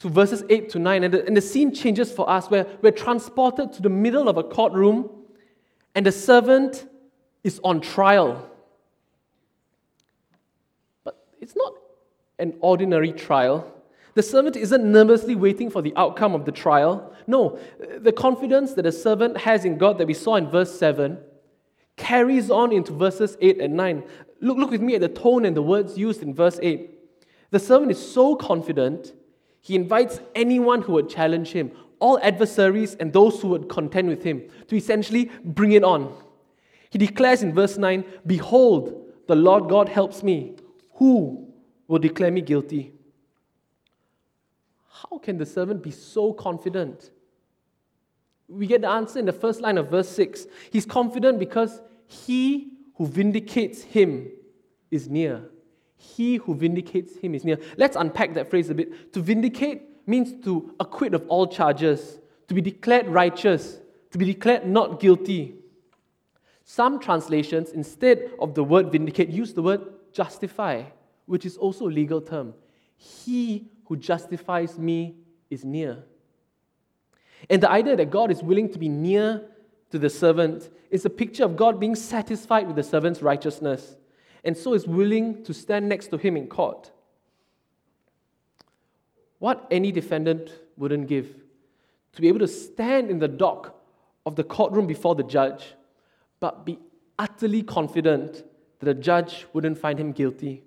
to 0.00 0.10
verses 0.10 0.42
8 0.50 0.68
to 0.70 0.78
9, 0.80 1.04
and 1.04 1.14
the, 1.14 1.24
and 1.26 1.36
the 1.36 1.40
scene 1.40 1.72
changes 1.72 2.12
for 2.12 2.28
us 2.28 2.50
where 2.50 2.66
we're 2.82 2.90
transported 2.90 3.72
to 3.74 3.82
the 3.82 3.88
middle 3.88 4.28
of 4.28 4.36
a 4.36 4.42
courtroom, 4.42 5.08
and 5.94 6.04
the 6.04 6.12
servant 6.12 6.86
is 7.44 7.60
on 7.62 7.80
trial. 7.80 8.50
But 11.04 11.24
it's 11.40 11.54
not 11.56 11.74
an 12.38 12.54
ordinary 12.60 13.12
trial. 13.12 13.72
The 14.14 14.22
servant 14.22 14.56
isn't 14.56 14.84
nervously 14.84 15.36
waiting 15.36 15.70
for 15.70 15.80
the 15.80 15.94
outcome 15.96 16.34
of 16.34 16.44
the 16.44 16.52
trial. 16.52 17.14
No, 17.26 17.58
the 17.98 18.12
confidence 18.12 18.74
that 18.74 18.82
the 18.82 18.92
servant 18.92 19.36
has 19.38 19.64
in 19.64 19.78
God 19.78 19.98
that 19.98 20.06
we 20.06 20.14
saw 20.14 20.34
in 20.34 20.50
verse 20.50 20.76
7 20.76 21.18
carries 21.96 22.50
on 22.50 22.72
into 22.72 22.92
verses 22.92 23.36
8 23.40 23.60
and 23.60 23.74
9. 23.74 24.02
Look, 24.40 24.58
look 24.58 24.70
with 24.70 24.82
me 24.82 24.96
at 24.96 25.00
the 25.00 25.08
tone 25.08 25.44
and 25.44 25.56
the 25.56 25.62
words 25.62 25.96
used 25.96 26.22
in 26.22 26.34
verse 26.34 26.58
8. 26.60 26.95
The 27.50 27.58
servant 27.58 27.90
is 27.90 28.12
so 28.12 28.34
confident, 28.34 29.14
he 29.60 29.74
invites 29.74 30.20
anyone 30.34 30.82
who 30.82 30.92
would 30.92 31.08
challenge 31.08 31.52
him, 31.52 31.72
all 31.98 32.18
adversaries 32.20 32.94
and 32.94 33.12
those 33.12 33.40
who 33.40 33.48
would 33.48 33.68
contend 33.68 34.08
with 34.08 34.22
him, 34.22 34.42
to 34.68 34.76
essentially 34.76 35.30
bring 35.44 35.72
it 35.72 35.84
on. 35.84 36.14
He 36.90 36.98
declares 36.98 37.42
in 37.42 37.54
verse 37.54 37.78
9 37.78 38.04
Behold, 38.26 39.12
the 39.26 39.36
Lord 39.36 39.68
God 39.68 39.88
helps 39.88 40.22
me. 40.22 40.56
Who 40.94 41.52
will 41.88 41.98
declare 41.98 42.30
me 42.30 42.40
guilty? 42.40 42.92
How 44.88 45.18
can 45.18 45.36
the 45.36 45.46
servant 45.46 45.82
be 45.82 45.90
so 45.90 46.32
confident? 46.32 47.10
We 48.48 48.66
get 48.66 48.82
the 48.82 48.88
answer 48.88 49.18
in 49.18 49.26
the 49.26 49.32
first 49.32 49.60
line 49.60 49.76
of 49.76 49.90
verse 49.90 50.08
6. 50.08 50.46
He's 50.70 50.86
confident 50.86 51.38
because 51.38 51.80
he 52.06 52.72
who 52.94 53.06
vindicates 53.06 53.82
him 53.82 54.30
is 54.90 55.08
near. 55.08 55.42
He 55.96 56.36
who 56.36 56.54
vindicates 56.54 57.16
him 57.16 57.34
is 57.34 57.44
near. 57.44 57.58
Let's 57.76 57.96
unpack 57.96 58.34
that 58.34 58.50
phrase 58.50 58.70
a 58.70 58.74
bit. 58.74 59.12
To 59.14 59.20
vindicate 59.20 59.82
means 60.06 60.44
to 60.44 60.74
acquit 60.78 61.14
of 61.14 61.26
all 61.28 61.46
charges, 61.46 62.18
to 62.48 62.54
be 62.54 62.60
declared 62.60 63.08
righteous, 63.08 63.78
to 64.10 64.18
be 64.18 64.24
declared 64.24 64.66
not 64.66 65.00
guilty. 65.00 65.56
Some 66.64 66.98
translations, 66.98 67.70
instead 67.70 68.30
of 68.40 68.54
the 68.54 68.64
word 68.64 68.92
vindicate, 68.92 69.28
use 69.28 69.54
the 69.54 69.62
word 69.62 69.82
justify, 70.12 70.84
which 71.26 71.46
is 71.46 71.56
also 71.56 71.86
a 71.86 71.90
legal 71.90 72.20
term. 72.20 72.54
He 72.96 73.68
who 73.86 73.96
justifies 73.96 74.78
me 74.78 75.16
is 75.50 75.64
near. 75.64 76.04
And 77.48 77.62
the 77.62 77.70
idea 77.70 77.96
that 77.96 78.10
God 78.10 78.30
is 78.30 78.42
willing 78.42 78.72
to 78.72 78.78
be 78.78 78.88
near 78.88 79.44
to 79.90 79.98
the 79.98 80.10
servant 80.10 80.70
is 80.90 81.04
a 81.04 81.10
picture 81.10 81.44
of 81.44 81.56
God 81.56 81.78
being 81.78 81.94
satisfied 81.94 82.66
with 82.66 82.76
the 82.76 82.82
servant's 82.82 83.22
righteousness, 83.22 83.96
and 84.46 84.56
so 84.56 84.74
is 84.74 84.86
willing 84.86 85.42
to 85.42 85.52
stand 85.52 85.88
next 85.88 86.06
to 86.06 86.16
him 86.16 86.36
in 86.36 86.46
court. 86.46 86.92
What 89.40 89.66
any 89.70 89.90
defendant 89.90 90.52
wouldn't 90.76 91.08
give 91.08 91.34
to 92.12 92.22
be 92.22 92.28
able 92.28 92.38
to 92.38 92.48
stand 92.48 93.10
in 93.10 93.18
the 93.18 93.28
dock 93.28 93.78
of 94.24 94.36
the 94.36 94.44
courtroom 94.44 94.86
before 94.86 95.14
the 95.14 95.22
judge, 95.22 95.74
but 96.40 96.64
be 96.64 96.78
utterly 97.18 97.62
confident 97.62 98.44
that 98.78 98.86
the 98.86 98.94
judge 98.94 99.46
wouldn't 99.52 99.78
find 99.78 99.98
him 99.98 100.12
guilty. 100.12 100.62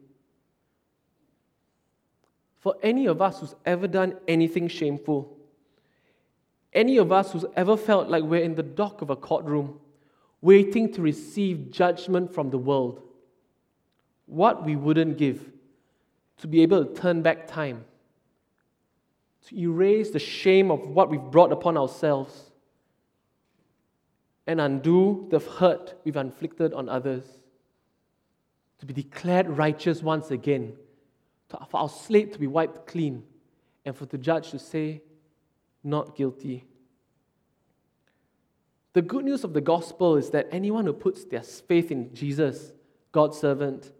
For 2.59 2.75
any 2.83 3.07
of 3.07 3.21
us 3.21 3.39
who's 3.39 3.55
ever 3.65 3.87
done 3.87 4.17
anything 4.27 4.67
shameful, 4.67 5.37
any 6.73 6.97
of 6.97 7.11
us 7.11 7.31
who's 7.31 7.45
ever 7.55 7.77
felt 7.77 8.09
like 8.09 8.23
we're 8.23 8.43
in 8.43 8.55
the 8.55 8.63
dock 8.63 9.01
of 9.01 9.09
a 9.09 9.15
courtroom, 9.15 9.79
waiting 10.41 10.91
to 10.93 11.01
receive 11.01 11.71
judgment 11.71 12.33
from 12.33 12.49
the 12.49 12.57
world, 12.57 13.01
what 14.29 14.63
we 14.63 14.75
wouldn't 14.75 15.17
give 15.17 15.51
to 16.37 16.47
be 16.47 16.61
able 16.61 16.85
to 16.85 16.93
turn 16.93 17.21
back 17.21 17.47
time, 17.47 17.83
to 19.47 19.57
erase 19.57 20.11
the 20.11 20.19
shame 20.19 20.71
of 20.71 20.87
what 20.87 21.09
we've 21.09 21.19
brought 21.19 21.51
upon 21.51 21.75
ourselves, 21.77 22.51
and 24.45 24.61
undo 24.61 25.27
the 25.31 25.39
hurt 25.39 25.95
we've 26.03 26.15
inflicted 26.15 26.73
on 26.73 26.87
others, 26.87 27.23
to 28.79 28.85
be 28.85 28.93
declared 28.93 29.49
righteous 29.49 30.01
once 30.01 30.31
again, 30.31 30.73
for 31.49 31.59
our 31.73 31.89
slate 31.89 32.31
to 32.31 32.39
be 32.39 32.47
wiped 32.47 32.87
clean, 32.87 33.23
and 33.83 33.95
for 33.97 34.05
the 34.05 34.17
judge 34.17 34.51
to 34.51 34.59
say, 34.59 35.01
not 35.83 36.15
guilty. 36.15 36.65
The 38.93 39.01
good 39.01 39.25
news 39.25 39.43
of 39.43 39.53
the 39.53 39.61
gospel 39.61 40.15
is 40.15 40.29
that 40.31 40.47
anyone 40.51 40.85
who 40.85 40.93
puts 40.93 41.23
their 41.25 41.43
faith 41.43 41.91
in 41.91 42.13
Jesus 42.13 42.73
God's 43.11 43.39
servant, 43.39 43.91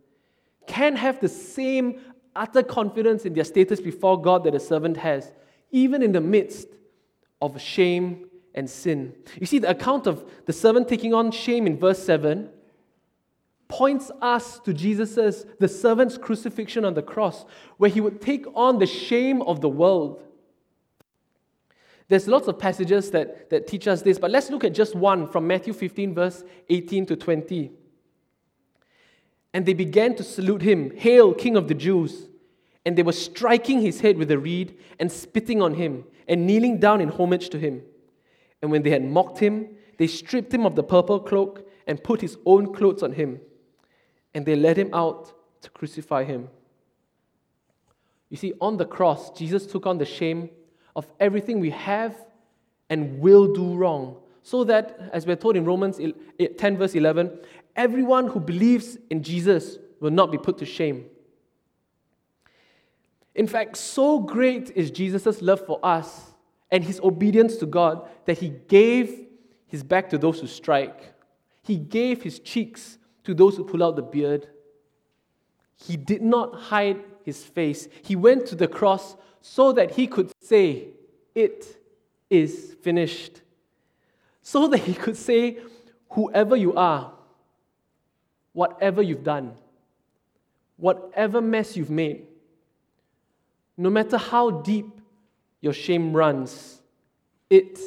can 0.70 0.96
have 0.96 1.20
the 1.20 1.28
same 1.28 2.00
utter 2.36 2.64
confidence 2.64 3.26
in 3.26 3.34
their 3.34 3.44
status 3.44 3.82
before 3.82 4.22
God 4.22 4.46
that 4.46 4.56
a 4.56 4.60
servant 4.60 4.96
has, 4.98 5.34
even 5.72 6.02
in 6.02 6.14
the 6.14 6.22
midst 6.22 6.68
of 7.42 7.60
shame 7.60 8.30
and 8.54 8.70
sin. 8.70 9.14
You 9.40 9.46
see, 9.46 9.60
the 9.60 9.70
account 9.70 10.08
of 10.08 10.24
the 10.46 10.54
servant 10.54 10.88
taking 10.88 11.14
on 11.14 11.32
shame 11.32 11.68
in 11.68 11.78
verse 11.78 12.02
7 12.02 12.50
points 13.68 14.10
us 14.22 14.60
to 14.60 14.74
Jesus' 14.74 15.46
the 15.60 15.68
servant's 15.68 16.18
crucifixion 16.18 16.86
on 16.86 16.94
the 16.94 17.04
cross, 17.04 17.46
where 17.78 17.90
he 17.90 18.02
would 18.02 18.22
take 18.22 18.46
on 18.56 18.80
the 18.80 18.88
shame 18.88 19.42
of 19.42 19.62
the 19.62 19.70
world. 19.70 20.24
There's 22.08 22.28
lots 22.28 22.48
of 22.48 22.58
passages 22.58 23.12
that, 23.12 23.50
that 23.52 23.68
teach 23.68 23.88
us 23.88 24.02
this, 24.02 24.18
but 24.18 24.32
let's 24.32 24.50
look 24.50 24.64
at 24.64 24.74
just 24.74 24.96
one 24.96 25.28
from 25.28 25.46
Matthew 25.46 25.74
15, 25.74 26.16
verse 26.16 26.44
18 26.70 27.06
to 27.08 27.16
20. 27.16 27.72
And 29.54 29.66
they 29.66 29.74
began 29.74 30.16
to 30.16 30.24
salute 30.24 30.62
him, 30.62 30.96
Hail, 30.96 31.34
King 31.34 31.56
of 31.56 31.68
the 31.68 31.74
Jews! 31.74 32.28
And 32.86 32.98
they 32.98 33.04
were 33.04 33.12
striking 33.12 33.82
his 33.82 34.02
head 34.02 34.18
with 34.18 34.32
a 34.32 34.38
reed 34.38 34.78
and 35.00 35.12
spitting 35.12 35.62
on 35.62 35.74
him 35.76 36.06
and 36.28 36.48
kneeling 36.48 36.80
down 36.80 37.02
in 37.02 37.10
homage 37.10 37.50
to 37.50 37.60
him. 37.60 37.82
And 38.62 38.72
when 38.72 38.84
they 38.84 38.90
had 38.90 39.04
mocked 39.04 39.40
him, 39.40 39.70
they 39.98 40.08
stripped 40.08 40.54
him 40.54 40.66
of 40.66 40.76
the 40.76 40.84
purple 40.84 41.20
cloak 41.20 41.68
and 41.88 42.04
put 42.04 42.22
his 42.22 42.38
own 42.46 42.74
clothes 42.74 43.04
on 43.04 43.14
him. 43.14 43.42
And 44.34 44.46
they 44.46 44.56
led 44.56 44.78
him 44.78 44.94
out 44.94 45.34
to 45.62 45.70
crucify 45.70 46.24
him. 46.24 46.50
You 48.30 48.38
see, 48.38 48.54
on 48.62 48.78
the 48.78 48.86
cross, 48.86 49.32
Jesus 49.32 49.66
took 49.66 49.88
on 49.88 49.98
the 49.98 50.06
shame 50.06 50.50
of 50.96 51.08
everything 51.20 51.60
we 51.60 51.72
have 51.72 52.16
and 52.90 53.20
will 53.20 53.54
do 53.54 53.76
wrong. 53.76 54.18
So 54.44 54.64
that, 54.66 55.10
as 55.14 55.26
we're 55.26 55.36
told 55.36 55.58
in 55.58 55.66
Romans 55.66 56.00
eh, 56.00 56.48
10, 56.58 56.78
verse 56.78 56.96
11, 56.96 57.40
everyone 57.76 58.28
who 58.28 58.40
believes 58.40 58.98
in 59.10 59.24
Jesus 59.24 59.78
will 60.00 60.12
not 60.12 60.32
be 60.32 60.38
put 60.38 60.58
to 60.60 60.66
shame. 60.66 61.06
In 63.36 63.48
fact, 63.48 63.78
so 63.78 64.20
great 64.20 64.72
is 64.76 64.92
Jesus' 64.92 65.42
love 65.42 65.66
for 65.66 65.80
us 65.84 66.32
and 66.72 66.84
his 66.84 67.00
obedience 67.02 67.58
to 67.58 67.66
God 67.66 68.08
that 68.26 68.38
he 68.38 68.50
gave 68.68 69.28
his 69.66 69.84
back 69.84 70.10
to 70.10 70.18
those 70.18 70.40
who 70.40 70.48
strike. 70.48 71.14
He 71.64 71.78
gave 71.78 72.24
his 72.24 72.40
cheeks 72.40 72.98
to 73.24 73.34
those 73.34 73.56
who 73.56 73.64
pull 73.64 73.84
out 73.84 73.96
the 73.96 74.02
beard. 74.02 74.48
He 75.76 75.96
did 75.96 76.22
not 76.22 76.56
hide 76.56 77.04
his 77.24 77.44
face. 77.44 77.88
He 78.02 78.16
went 78.16 78.46
to 78.48 78.56
the 78.56 78.68
cross 78.68 79.16
so 79.42 79.72
that 79.74 79.92
he 79.92 80.08
could 80.08 80.32
say, 80.42 80.90
It 81.36 81.80
is 82.30 82.76
finished. 82.82 83.42
So 84.42 84.68
that 84.68 84.80
he 84.80 84.94
could 84.94 85.16
say, 85.16 85.60
Whoever 86.10 86.56
you 86.56 86.74
are, 86.74 87.14
whatever 88.60 89.02
you've 89.02 89.24
done, 89.24 89.54
whatever 90.76 91.40
mess 91.40 91.78
you've 91.78 91.90
made, 91.90 92.28
no 93.78 93.90
matter 93.90 94.18
how 94.18 94.52
deep 94.52 95.00
your 95.62 95.72
shame 95.72 96.12
runs, 96.14 96.82
it 97.50 97.80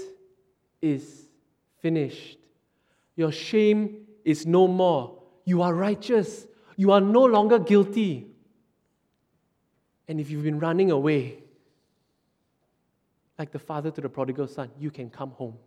is 0.81 1.29
finished. 1.83 2.39
Your 3.17 3.31
shame 3.31 4.07
is 4.25 4.47
no 4.47 4.67
more. 4.67 5.19
You 5.45 5.61
are 5.61 5.75
righteous. 5.75 6.47
You 6.77 6.93
are 6.93 7.03
no 7.03 7.23
longer 7.27 7.59
guilty. 7.59 8.29
And 10.09 10.19
if 10.19 10.31
you've 10.31 10.43
been 10.43 10.59
running 10.59 10.91
away, 10.91 11.37
like 13.39 13.53
the 13.53 13.59
father 13.59 13.91
to 13.91 14.01
the 14.01 14.09
prodigal 14.09 14.49
son, 14.49 14.71
you 14.81 14.91
can 14.91 15.11
come 15.11 15.33
home. 15.33 15.59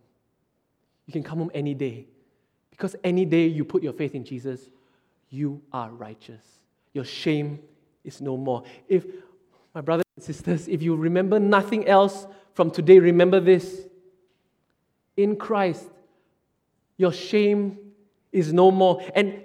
You 1.06 1.12
can 1.12 1.22
come 1.22 1.38
home 1.38 1.52
any 1.54 1.74
day. 1.74 2.08
Because 2.72 2.96
any 3.04 3.24
day 3.24 3.46
you 3.46 3.64
put 3.64 3.84
your 3.84 3.92
faith 3.92 4.16
in 4.16 4.24
Jesus, 4.24 4.68
you 5.30 5.62
are 5.72 5.90
righteous. 5.90 6.42
Your 6.92 7.04
shame 7.04 7.60
is 8.04 8.20
no 8.20 8.36
more. 8.36 8.64
If, 8.88 9.04
my 9.74 9.80
brothers 9.80 10.04
and 10.16 10.24
sisters, 10.24 10.68
if 10.68 10.82
you 10.82 10.96
remember 10.96 11.38
nothing 11.38 11.86
else 11.86 12.26
from 12.54 12.70
today, 12.70 12.98
remember 12.98 13.40
this. 13.40 13.82
In 15.16 15.36
Christ, 15.36 15.84
your 16.96 17.12
shame 17.12 17.78
is 18.32 18.52
no 18.52 18.70
more. 18.70 19.02
And 19.14 19.42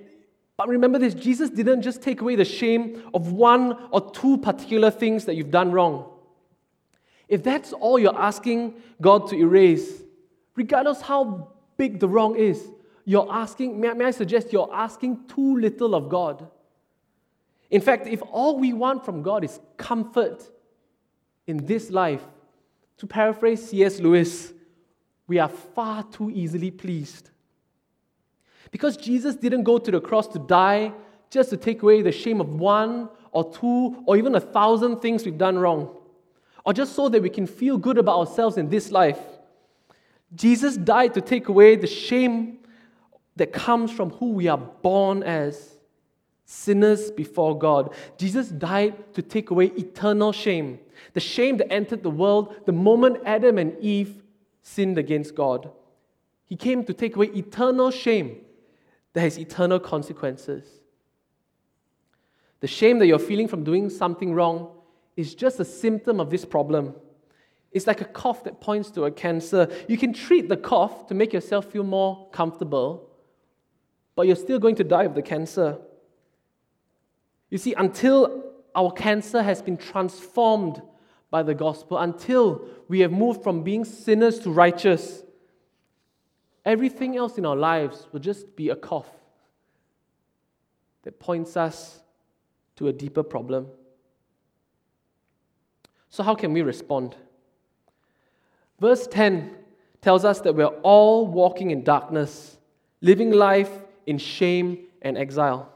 but 0.57 0.67
remember 0.67 0.99
this 0.99 1.15
Jesus 1.15 1.49
didn't 1.49 1.81
just 1.81 2.01
take 2.03 2.21
away 2.21 2.35
the 2.35 2.45
shame 2.45 3.01
of 3.13 3.31
one 3.31 3.87
or 3.89 4.11
two 4.11 4.37
particular 4.37 4.91
things 4.91 5.25
that 5.25 5.35
you've 5.35 5.49
done 5.49 5.71
wrong. 5.71 6.05
If 7.27 7.43
that's 7.43 7.73
all 7.73 7.97
you're 7.97 8.15
asking 8.15 8.75
God 9.01 9.29
to 9.29 9.37
erase, 9.37 10.03
regardless 10.55 11.01
how 11.01 11.53
big 11.77 11.99
the 11.99 12.07
wrong 12.07 12.35
is, 12.35 12.61
you're 13.05 13.27
asking, 13.31 13.79
may, 13.79 13.93
may 13.93 14.05
I 14.05 14.11
suggest 14.11 14.53
you're 14.53 14.73
asking 14.73 15.27
too 15.27 15.57
little 15.57 15.95
of 15.95 16.09
God. 16.09 16.47
In 17.69 17.81
fact, 17.81 18.07
if 18.07 18.21
all 18.31 18.59
we 18.59 18.73
want 18.73 19.05
from 19.05 19.21
God 19.21 19.43
is 19.43 19.59
comfort 19.77 20.49
in 21.47 21.65
this 21.65 21.89
life, 21.89 22.23
to 22.97 23.07
paraphrase 23.07 23.69
C.S. 23.69 23.99
Lewis, 23.99 24.53
we 25.25 25.39
are 25.39 25.49
far 25.49 26.03
too 26.03 26.29
easily 26.29 26.69
pleased. 26.69 27.31
Because 28.69 28.95
Jesus 28.97 29.35
didn't 29.35 29.63
go 29.63 29.77
to 29.77 29.89
the 29.89 29.99
cross 29.99 30.27
to 30.29 30.39
die 30.39 30.93
just 31.29 31.49
to 31.49 31.57
take 31.57 31.81
away 31.81 32.01
the 32.01 32.11
shame 32.11 32.41
of 32.41 32.49
one 32.49 33.09
or 33.31 33.51
two 33.51 34.03
or 34.05 34.17
even 34.17 34.35
a 34.35 34.39
thousand 34.39 34.97
things 34.99 35.25
we've 35.25 35.37
done 35.37 35.57
wrong, 35.57 35.95
or 36.65 36.73
just 36.73 36.93
so 36.93 37.09
that 37.09 37.21
we 37.21 37.29
can 37.29 37.47
feel 37.47 37.77
good 37.77 37.97
about 37.97 38.19
ourselves 38.19 38.57
in 38.57 38.69
this 38.69 38.91
life. 38.91 39.19
Jesus 40.35 40.77
died 40.77 41.13
to 41.15 41.21
take 41.21 41.47
away 41.47 41.75
the 41.75 41.87
shame 41.87 42.59
that 43.35 43.53
comes 43.53 43.91
from 43.91 44.11
who 44.11 44.31
we 44.31 44.47
are 44.47 44.57
born 44.57 45.23
as 45.23 45.77
sinners 46.45 47.11
before 47.11 47.57
God. 47.57 47.93
Jesus 48.17 48.49
died 48.49 49.13
to 49.13 49.21
take 49.21 49.51
away 49.51 49.67
eternal 49.67 50.31
shame, 50.31 50.79
the 51.13 51.19
shame 51.19 51.57
that 51.57 51.71
entered 51.71 52.03
the 52.03 52.09
world 52.09 52.55
the 52.65 52.73
moment 52.73 53.17
Adam 53.25 53.57
and 53.57 53.77
Eve 53.79 54.21
sinned 54.61 54.97
against 54.97 55.33
God. 55.33 55.71
He 56.45 56.57
came 56.57 56.83
to 56.83 56.93
take 56.93 57.15
away 57.15 57.27
eternal 57.27 57.89
shame 57.91 58.41
that 59.13 59.21
has 59.21 59.39
eternal 59.39 59.79
consequences. 59.79 60.67
The 62.59 62.67
shame 62.67 62.99
that 62.99 63.07
you're 63.07 63.19
feeling 63.19 63.47
from 63.47 63.63
doing 63.63 63.89
something 63.89 64.33
wrong 64.33 64.69
is 65.15 65.33
just 65.33 65.59
a 65.59 65.65
symptom 65.65 66.19
of 66.19 66.29
this 66.29 66.45
problem. 66.45 66.95
It's 67.71 67.87
like 67.87 68.01
a 68.01 68.05
cough 68.05 68.43
that 68.43 68.59
points 68.59 68.91
to 68.91 69.05
a 69.05 69.11
cancer. 69.11 69.69
You 69.87 69.97
can 69.97 70.13
treat 70.13 70.49
the 70.49 70.57
cough 70.57 71.07
to 71.07 71.13
make 71.13 71.31
yourself 71.31 71.71
feel 71.71 71.83
more 71.83 72.29
comfortable, 72.31 73.09
but 74.15 74.27
you're 74.27 74.35
still 74.35 74.59
going 74.59 74.75
to 74.75 74.83
die 74.83 75.03
of 75.03 75.15
the 75.15 75.21
cancer. 75.21 75.77
You 77.49 77.57
see, 77.57 77.73
until 77.73 78.43
our 78.75 78.91
cancer 78.91 79.43
has 79.43 79.61
been 79.61 79.77
transformed 79.77 80.81
by 81.29 81.43
the 81.43 81.53
gospel, 81.53 81.97
until 81.97 82.67
we 82.87 82.99
have 83.01 83.11
moved 83.11 83.43
from 83.43 83.63
being 83.63 83.85
sinners 83.85 84.39
to 84.39 84.51
righteous, 84.51 85.23
Everything 86.65 87.17
else 87.17 87.37
in 87.37 87.45
our 87.45 87.55
lives 87.55 88.07
will 88.11 88.19
just 88.19 88.55
be 88.55 88.69
a 88.69 88.75
cough 88.75 89.09
that 91.03 91.19
points 91.19 91.57
us 91.57 91.99
to 92.75 92.87
a 92.87 92.93
deeper 92.93 93.23
problem. 93.23 93.67
So, 96.09 96.23
how 96.23 96.35
can 96.35 96.53
we 96.53 96.61
respond? 96.61 97.15
Verse 98.79 99.07
10 99.07 99.55
tells 100.01 100.25
us 100.25 100.41
that 100.41 100.53
we're 100.53 100.65
all 100.65 101.25
walking 101.25 101.71
in 101.71 101.83
darkness, 101.83 102.57
living 103.01 103.31
life 103.31 103.71
in 104.05 104.17
shame 104.17 104.79
and 105.01 105.17
exile. 105.17 105.71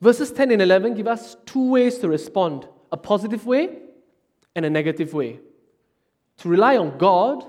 Verses 0.00 0.30
10 0.30 0.50
and 0.50 0.62
11 0.62 0.94
give 0.94 1.06
us 1.06 1.36
two 1.46 1.70
ways 1.70 1.98
to 1.98 2.08
respond 2.08 2.68
a 2.92 2.96
positive 2.96 3.46
way 3.46 3.78
and 4.54 4.64
a 4.64 4.70
negative 4.70 5.14
way. 5.14 5.40
To 6.38 6.48
rely 6.48 6.76
on 6.76 6.98
God 6.98 7.44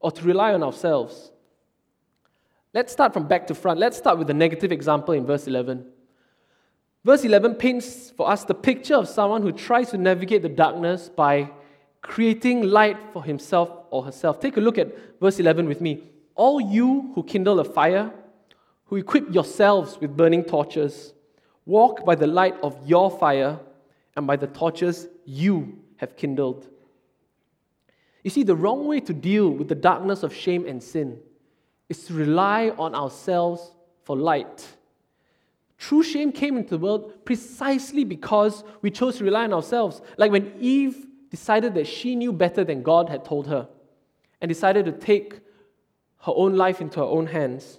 or 0.00 0.10
to 0.10 0.22
rely 0.22 0.52
on 0.54 0.62
ourselves. 0.62 1.30
Let's 2.72 2.92
start 2.92 3.12
from 3.12 3.26
back 3.26 3.46
to 3.48 3.54
front. 3.54 3.80
Let's 3.80 3.96
start 3.96 4.18
with 4.18 4.26
the 4.26 4.34
negative 4.34 4.70
example 4.70 5.14
in 5.14 5.26
verse 5.26 5.46
11. 5.46 5.86
Verse 7.04 7.24
11 7.24 7.54
paints 7.54 8.10
for 8.10 8.30
us 8.30 8.44
the 8.44 8.54
picture 8.54 8.94
of 8.94 9.08
someone 9.08 9.42
who 9.42 9.52
tries 9.52 9.90
to 9.90 9.98
navigate 9.98 10.42
the 10.42 10.48
darkness 10.48 11.08
by 11.08 11.50
creating 12.02 12.62
light 12.62 12.96
for 13.12 13.24
himself 13.24 13.70
or 13.90 14.04
herself. 14.04 14.40
Take 14.40 14.56
a 14.56 14.60
look 14.60 14.78
at 14.78 15.20
verse 15.20 15.40
11 15.40 15.66
with 15.66 15.80
me. 15.80 16.04
All 16.40 16.58
you 16.58 17.12
who 17.14 17.22
kindle 17.22 17.60
a 17.60 17.64
fire, 17.64 18.10
who 18.86 18.96
equip 18.96 19.30
yourselves 19.34 19.98
with 20.00 20.16
burning 20.16 20.42
torches, 20.42 21.12
walk 21.66 22.06
by 22.06 22.14
the 22.14 22.26
light 22.26 22.54
of 22.62 22.78
your 22.88 23.10
fire 23.10 23.60
and 24.16 24.26
by 24.26 24.36
the 24.36 24.46
torches 24.46 25.06
you 25.26 25.78
have 25.96 26.16
kindled. 26.16 26.66
You 28.24 28.30
see, 28.30 28.42
the 28.42 28.56
wrong 28.56 28.86
way 28.86 29.00
to 29.00 29.12
deal 29.12 29.50
with 29.50 29.68
the 29.68 29.74
darkness 29.74 30.22
of 30.22 30.34
shame 30.34 30.66
and 30.66 30.82
sin 30.82 31.18
is 31.90 32.06
to 32.06 32.14
rely 32.14 32.70
on 32.78 32.94
ourselves 32.94 33.72
for 34.04 34.16
light. 34.16 34.66
True 35.76 36.02
shame 36.02 36.32
came 36.32 36.56
into 36.56 36.70
the 36.70 36.78
world 36.78 37.22
precisely 37.26 38.02
because 38.02 38.64
we 38.80 38.90
chose 38.90 39.18
to 39.18 39.24
rely 39.24 39.44
on 39.44 39.52
ourselves. 39.52 40.00
Like 40.16 40.32
when 40.32 40.54
Eve 40.58 41.06
decided 41.30 41.74
that 41.74 41.86
she 41.86 42.16
knew 42.16 42.32
better 42.32 42.64
than 42.64 42.82
God 42.82 43.10
had 43.10 43.26
told 43.26 43.46
her 43.48 43.68
and 44.40 44.48
decided 44.48 44.86
to 44.86 44.92
take 44.92 45.40
her 46.20 46.32
own 46.34 46.56
life 46.56 46.80
into 46.80 47.00
her 47.00 47.06
own 47.06 47.26
hands. 47.26 47.78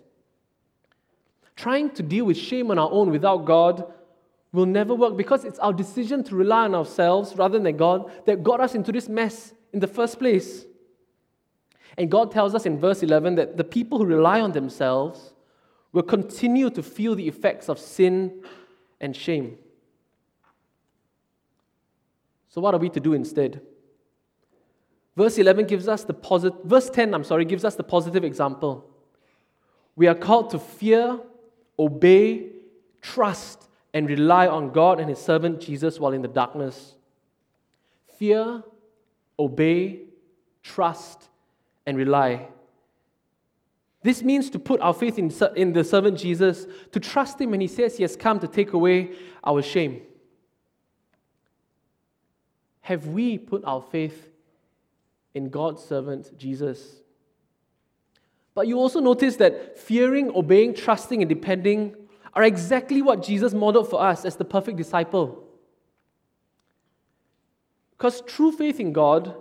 Trying 1.55 1.91
to 1.91 2.03
deal 2.03 2.25
with 2.25 2.37
shame 2.37 2.71
on 2.71 2.79
our 2.79 2.89
own 2.91 3.11
without 3.11 3.45
God 3.45 3.91
will 4.51 4.65
never 4.65 4.93
work 4.93 5.15
because 5.15 5.45
it's 5.45 5.59
our 5.59 5.73
decision 5.73 6.23
to 6.25 6.35
rely 6.35 6.65
on 6.65 6.75
ourselves 6.75 7.35
rather 7.35 7.59
than 7.59 7.77
God 7.77 8.11
that 8.25 8.43
got 8.43 8.59
us 8.59 8.75
into 8.75 8.91
this 8.91 9.07
mess 9.07 9.53
in 9.71 9.79
the 9.79 9.87
first 9.87 10.19
place. 10.19 10.65
And 11.97 12.09
God 12.09 12.31
tells 12.31 12.55
us 12.55 12.65
in 12.65 12.79
verse 12.79 13.03
11 13.03 13.35
that 13.35 13.57
the 13.57 13.63
people 13.63 13.97
who 13.97 14.05
rely 14.05 14.41
on 14.41 14.51
themselves 14.51 15.33
will 15.91 16.03
continue 16.03 16.69
to 16.69 16.81
feel 16.81 17.15
the 17.15 17.27
effects 17.27 17.69
of 17.69 17.77
sin 17.77 18.43
and 18.99 19.15
shame. 19.15 19.57
So, 22.49 22.61
what 22.61 22.73
are 22.73 22.77
we 22.77 22.89
to 22.89 22.99
do 22.99 23.13
instead? 23.13 23.61
Verse 25.15 25.37
11 25.37 25.67
gives 25.67 25.87
us 25.87 26.03
the 26.03 26.13
positive, 26.13 26.59
verse 26.63 26.89
10, 26.89 27.13
I'm 27.13 27.23
sorry, 27.23 27.45
gives 27.45 27.65
us 27.65 27.75
the 27.75 27.83
positive 27.83 28.23
example. 28.23 28.89
We 29.95 30.07
are 30.07 30.15
called 30.15 30.51
to 30.51 30.59
fear, 30.59 31.19
obey, 31.77 32.47
trust, 33.01 33.67
and 33.93 34.07
rely 34.07 34.47
on 34.47 34.71
God 34.71 34.99
and 34.99 35.09
His 35.09 35.19
servant 35.19 35.59
Jesus 35.59 35.99
while 35.99 36.13
in 36.13 36.21
the 36.21 36.27
darkness. 36.27 36.95
Fear, 38.17 38.63
obey, 39.37 40.03
trust, 40.63 41.29
and 41.85 41.97
rely. 41.97 42.47
This 44.03 44.23
means 44.23 44.49
to 44.51 44.59
put 44.59 44.79
our 44.81 44.93
faith 44.93 45.19
in, 45.19 45.31
in 45.55 45.73
the 45.73 45.83
servant 45.83 46.17
Jesus, 46.17 46.65
to 46.91 46.99
trust 46.99 47.39
Him 47.39 47.51
when 47.51 47.61
He 47.61 47.67
says 47.67 47.97
He 47.97 48.03
has 48.03 48.15
come 48.15 48.39
to 48.39 48.47
take 48.47 48.71
away 48.73 49.11
our 49.43 49.61
shame. 49.61 50.01
Have 52.81 53.07
we 53.07 53.37
put 53.37 53.63
our 53.65 53.81
faith 53.81 54.29
in 55.33 55.49
God's 55.49 55.83
servant 55.83 56.37
Jesus? 56.37 57.01
But 58.53 58.67
you 58.67 58.77
also 58.77 58.99
notice 58.99 59.37
that 59.37 59.79
fearing, 59.79 60.31
obeying, 60.35 60.73
trusting, 60.73 61.21
and 61.21 61.29
depending 61.29 61.95
are 62.33 62.43
exactly 62.43 63.01
what 63.01 63.23
Jesus 63.23 63.53
modeled 63.53 63.89
for 63.89 64.01
us 64.01 64.25
as 64.25 64.35
the 64.35 64.45
perfect 64.45 64.77
disciple. 64.77 65.47
Because 67.91 68.21
true 68.21 68.51
faith 68.51 68.79
in 68.79 68.93
God 68.93 69.35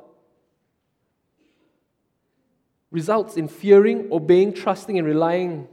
results 2.91 3.37
in 3.37 3.49
fearing, 3.49 4.09
obeying, 4.13 4.53
trusting, 4.53 4.99
and 4.99 5.07
relying. 5.07 5.69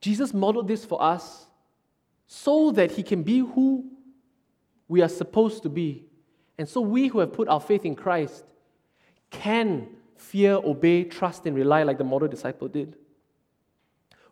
Jesus 0.00 0.32
modeled 0.32 0.68
this 0.68 0.84
for 0.84 1.02
us 1.02 1.46
so 2.26 2.70
that 2.72 2.92
he 2.92 3.02
can 3.02 3.22
be 3.22 3.40
who 3.40 3.90
we 4.88 5.02
are 5.02 5.08
supposed 5.08 5.62
to 5.64 5.68
be. 5.68 6.06
And 6.62 6.68
so 6.68 6.80
we 6.80 7.08
who 7.08 7.18
have 7.18 7.32
put 7.32 7.48
our 7.48 7.58
faith 7.58 7.84
in 7.84 7.96
Christ 7.96 8.44
can 9.30 9.88
fear, 10.16 10.52
obey, 10.52 11.02
trust, 11.02 11.44
and 11.44 11.56
rely 11.56 11.82
like 11.82 11.98
the 11.98 12.04
model 12.04 12.28
disciple 12.28 12.68
did. 12.68 12.94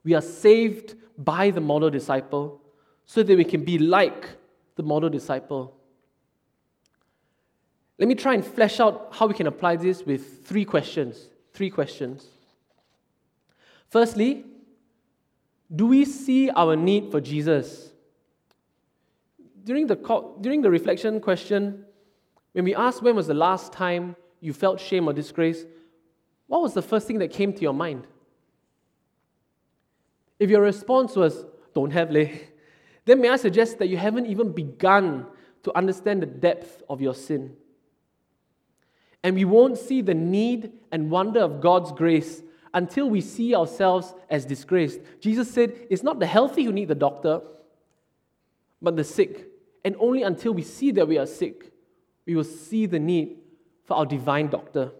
We 0.04 0.14
are 0.14 0.20
saved 0.20 0.94
by 1.18 1.50
the 1.50 1.60
model 1.60 1.90
disciple 1.90 2.62
so 3.04 3.24
that 3.24 3.36
we 3.36 3.42
can 3.42 3.64
be 3.64 3.78
like 3.78 4.28
the 4.76 4.84
model 4.84 5.10
disciple. 5.10 5.76
Let 7.98 8.08
me 8.08 8.14
try 8.14 8.34
and 8.34 8.46
flesh 8.46 8.78
out 8.78 9.08
how 9.10 9.26
we 9.26 9.34
can 9.34 9.48
apply 9.48 9.74
this 9.74 10.06
with 10.06 10.46
three 10.46 10.64
questions. 10.64 11.30
Three 11.52 11.68
questions. 11.68 12.28
Firstly, 13.88 14.44
do 15.74 15.88
we 15.88 16.04
see 16.04 16.48
our 16.48 16.76
need 16.76 17.10
for 17.10 17.20
Jesus? 17.20 17.90
During 19.64 19.88
the, 19.88 19.96
during 20.40 20.62
the 20.62 20.70
reflection 20.70 21.18
question, 21.18 21.86
when 22.52 22.64
we 22.64 22.74
ask 22.74 23.02
when 23.02 23.16
was 23.16 23.26
the 23.26 23.34
last 23.34 23.72
time 23.72 24.16
you 24.40 24.52
felt 24.52 24.80
shame 24.80 25.06
or 25.06 25.12
disgrace, 25.12 25.64
what 26.46 26.62
was 26.62 26.74
the 26.74 26.82
first 26.82 27.06
thing 27.06 27.18
that 27.18 27.30
came 27.30 27.52
to 27.52 27.60
your 27.60 27.74
mind? 27.74 28.06
If 30.38 30.50
your 30.50 30.62
response 30.62 31.14
was, 31.14 31.44
don't 31.74 31.92
have 31.92 32.10
leh, 32.10 32.30
then 33.04 33.20
may 33.20 33.28
I 33.28 33.36
suggest 33.36 33.78
that 33.78 33.88
you 33.88 33.96
haven't 33.96 34.26
even 34.26 34.52
begun 34.52 35.26
to 35.62 35.76
understand 35.76 36.22
the 36.22 36.26
depth 36.26 36.82
of 36.88 37.00
your 37.00 37.14
sin. 37.14 37.54
And 39.22 39.36
we 39.36 39.44
won't 39.44 39.76
see 39.76 40.00
the 40.00 40.14
need 40.14 40.72
and 40.90 41.10
wonder 41.10 41.40
of 41.40 41.60
God's 41.60 41.92
grace 41.92 42.42
until 42.72 43.10
we 43.10 43.20
see 43.20 43.54
ourselves 43.54 44.14
as 44.30 44.46
disgraced. 44.46 45.00
Jesus 45.20 45.50
said, 45.50 45.86
It's 45.90 46.02
not 46.02 46.18
the 46.18 46.26
healthy 46.26 46.64
who 46.64 46.72
need 46.72 46.88
the 46.88 46.94
doctor, 46.94 47.42
but 48.80 48.96
the 48.96 49.04
sick. 49.04 49.48
And 49.84 49.96
only 49.98 50.22
until 50.22 50.52
we 50.52 50.62
see 50.62 50.90
that 50.92 51.06
we 51.06 51.18
are 51.18 51.26
sick, 51.26 51.69
we 52.30 52.36
will 52.36 52.44
see 52.44 52.86
the 52.86 53.00
need 53.00 53.38
for 53.86 53.96
our 53.96 54.06
divine 54.06 54.46
doctor. 54.46 54.92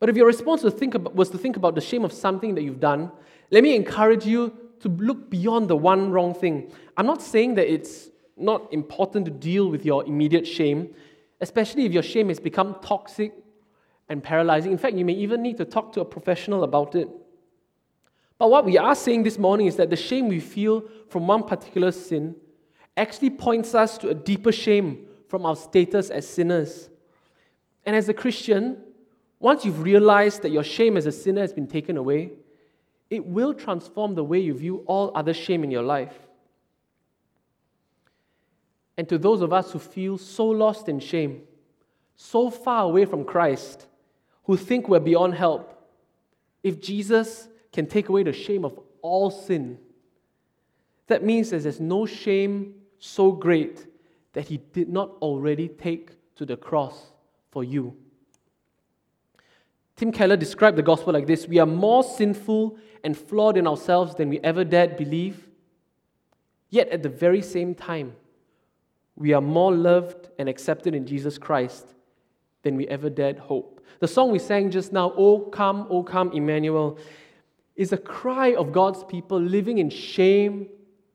But 0.00 0.08
if 0.08 0.16
your 0.16 0.26
response 0.26 0.64
was, 0.64 0.74
think 0.74 0.96
about, 0.96 1.14
was 1.14 1.30
to 1.30 1.38
think 1.38 1.56
about 1.56 1.76
the 1.76 1.80
shame 1.80 2.04
of 2.04 2.12
something 2.12 2.56
that 2.56 2.62
you've 2.62 2.80
done, 2.80 3.12
let 3.52 3.62
me 3.62 3.76
encourage 3.76 4.26
you 4.26 4.52
to 4.80 4.88
look 4.88 5.30
beyond 5.30 5.70
the 5.70 5.76
one 5.76 6.10
wrong 6.10 6.34
thing. 6.34 6.72
I'm 6.96 7.06
not 7.06 7.22
saying 7.22 7.54
that 7.54 7.72
it's 7.72 8.10
not 8.36 8.72
important 8.72 9.26
to 9.26 9.30
deal 9.30 9.68
with 9.68 9.86
your 9.86 10.04
immediate 10.06 10.44
shame, 10.44 10.92
especially 11.40 11.86
if 11.86 11.92
your 11.92 12.02
shame 12.02 12.26
has 12.26 12.40
become 12.40 12.74
toxic 12.82 13.32
and 14.08 14.24
paralyzing. 14.24 14.72
In 14.72 14.78
fact, 14.78 14.96
you 14.96 15.04
may 15.04 15.12
even 15.12 15.40
need 15.40 15.56
to 15.58 15.64
talk 15.64 15.92
to 15.92 16.00
a 16.00 16.04
professional 16.04 16.64
about 16.64 16.96
it. 16.96 17.08
But 18.38 18.50
what 18.50 18.64
we 18.64 18.76
are 18.76 18.96
saying 18.96 19.22
this 19.22 19.38
morning 19.38 19.68
is 19.68 19.76
that 19.76 19.88
the 19.88 19.94
shame 19.94 20.26
we 20.26 20.40
feel 20.40 20.82
from 21.10 21.28
one 21.28 21.44
particular 21.44 21.92
sin 21.92 22.34
actually 22.96 23.30
points 23.30 23.74
us 23.74 23.98
to 23.98 24.08
a 24.08 24.14
deeper 24.14 24.52
shame 24.52 25.06
from 25.28 25.46
our 25.46 25.56
status 25.56 26.10
as 26.10 26.28
sinners. 26.28 26.90
And 27.86 27.96
as 27.96 28.08
a 28.08 28.14
Christian, 28.14 28.78
once 29.40 29.64
you've 29.64 29.82
realized 29.82 30.42
that 30.42 30.50
your 30.50 30.62
shame 30.62 30.96
as 30.96 31.06
a 31.06 31.12
sinner 31.12 31.40
has 31.40 31.52
been 31.52 31.66
taken 31.66 31.96
away, 31.96 32.32
it 33.10 33.24
will 33.24 33.54
transform 33.54 34.14
the 34.14 34.24
way 34.24 34.38
you 34.38 34.54
view 34.54 34.84
all 34.86 35.10
other 35.14 35.34
shame 35.34 35.64
in 35.64 35.70
your 35.70 35.82
life. 35.82 36.14
And 38.96 39.08
to 39.08 39.18
those 39.18 39.40
of 39.40 39.52
us 39.52 39.72
who 39.72 39.78
feel 39.78 40.18
so 40.18 40.46
lost 40.46 40.88
in 40.88 41.00
shame, 41.00 41.42
so 42.14 42.50
far 42.50 42.84
away 42.84 43.04
from 43.04 43.24
Christ, 43.24 43.86
who 44.44 44.56
think 44.56 44.88
we're 44.88 45.00
beyond 45.00 45.34
help, 45.34 45.90
if 46.62 46.80
Jesus 46.80 47.48
can 47.72 47.86
take 47.86 48.08
away 48.08 48.22
the 48.22 48.32
shame 48.32 48.64
of 48.64 48.78
all 49.00 49.30
sin, 49.30 49.78
that 51.06 51.24
means 51.24 51.50
that 51.50 51.62
there's 51.62 51.80
no 51.80 52.06
shame 52.06 52.74
so 53.04 53.32
great 53.32 53.86
that 54.32 54.46
he 54.46 54.58
did 54.72 54.88
not 54.88 55.10
already 55.20 55.68
take 55.68 56.10
to 56.36 56.46
the 56.46 56.56
cross 56.56 57.10
for 57.50 57.64
you. 57.64 57.96
Tim 59.96 60.12
Keller 60.12 60.36
described 60.36 60.78
the 60.78 60.82
gospel 60.82 61.12
like 61.12 61.26
this 61.26 61.48
We 61.48 61.58
are 61.58 61.66
more 61.66 62.04
sinful 62.04 62.78
and 63.02 63.18
flawed 63.18 63.56
in 63.56 63.66
ourselves 63.66 64.14
than 64.14 64.28
we 64.28 64.38
ever 64.40 64.64
dared 64.64 64.96
believe. 64.96 65.48
Yet 66.70 66.88
at 66.90 67.02
the 67.02 67.08
very 67.08 67.42
same 67.42 67.74
time, 67.74 68.14
we 69.16 69.32
are 69.32 69.40
more 69.40 69.74
loved 69.74 70.30
and 70.38 70.48
accepted 70.48 70.94
in 70.94 71.04
Jesus 71.04 71.38
Christ 71.38 71.94
than 72.62 72.76
we 72.76 72.86
ever 72.86 73.10
dared 73.10 73.38
hope. 73.38 73.84
The 73.98 74.08
song 74.08 74.30
we 74.30 74.38
sang 74.38 74.70
just 74.70 74.92
now, 74.92 75.12
O 75.16 75.40
come, 75.40 75.86
O 75.90 76.02
come, 76.02 76.32
Emmanuel, 76.32 76.98
is 77.74 77.92
a 77.92 77.98
cry 77.98 78.54
of 78.54 78.72
God's 78.72 79.02
people 79.04 79.40
living 79.40 79.78
in 79.78 79.90
shame 79.90 80.68